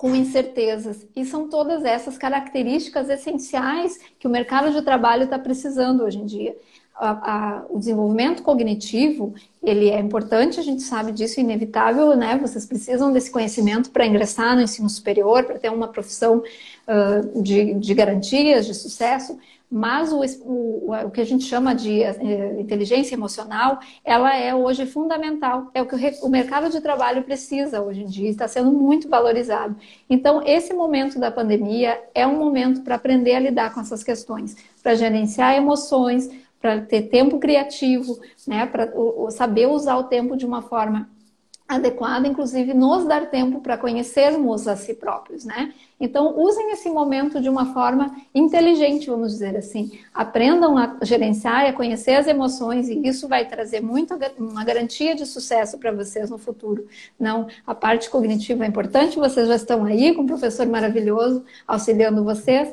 [0.00, 1.06] com incertezas.
[1.14, 6.24] E são todas essas características essenciais que o mercado de trabalho está precisando hoje em
[6.24, 6.56] dia.
[6.94, 12.38] A, a, o desenvolvimento cognitivo ele é importante, a gente sabe disso, é inevitável, né?
[12.38, 17.74] Vocês precisam desse conhecimento para ingressar no ensino superior, para ter uma profissão uh, de,
[17.74, 19.38] de garantias, de sucesso,
[19.70, 24.84] mas o, o, o que a gente chama de eh, inteligência emocional, ela é hoje
[24.84, 25.70] fundamental.
[25.72, 29.76] É o que o, mercado de trabalho precisa hoje em dia, está sendo muito valorizado.
[30.08, 34.56] Então, esse momento da pandemia é um momento para aprender a lidar com essas questões,
[34.82, 36.28] para gerenciar emoções,
[36.60, 38.92] para ter tempo criativo, né, para
[39.30, 41.08] saber usar o tempo de uma forma
[41.76, 45.72] adequada, inclusive nos dar tempo para conhecermos a si próprios, né?
[46.00, 49.98] Então, usem esse momento de uma forma inteligente, vamos dizer assim.
[50.12, 55.14] Aprendam a gerenciar e a conhecer as emoções e isso vai trazer muito uma garantia
[55.14, 56.88] de sucesso para vocês no futuro.
[57.18, 62.24] Não, a parte cognitiva é importante, vocês já estão aí com um professor maravilhoso auxiliando
[62.24, 62.72] vocês,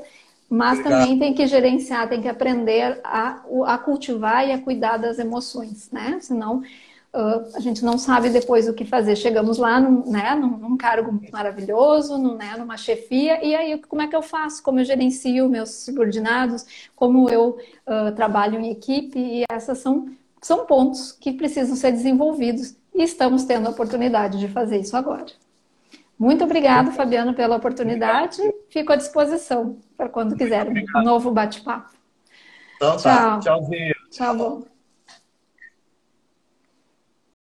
[0.49, 1.01] mas Obrigado.
[1.01, 5.91] também tem que gerenciar, tem que aprender a, a cultivar e a cuidar das emoções,
[5.91, 6.17] né?
[6.21, 6.63] Senão
[7.13, 9.15] Uh, a gente não sabe depois o que fazer.
[9.15, 14.01] Chegamos lá num, né, num, num cargo maravilhoso, num, né, numa chefia, e aí como
[14.01, 14.61] é que eu faço?
[14.61, 16.89] Como eu gerencio meus subordinados?
[16.95, 19.17] Como eu uh, trabalho em equipe?
[19.17, 20.09] E essas são,
[20.41, 25.25] são pontos que precisam ser desenvolvidos e estamos tendo a oportunidade de fazer isso agora.
[26.19, 28.41] Muito obrigado, Fabiano, pela oportunidade.
[28.69, 31.91] Fico à disposição para quando quiser um novo bate-papo.
[32.75, 33.39] Então, tá.
[33.39, 33.39] Tchau.
[33.39, 33.95] Tchauzinho.
[34.11, 34.76] Tchau, bom.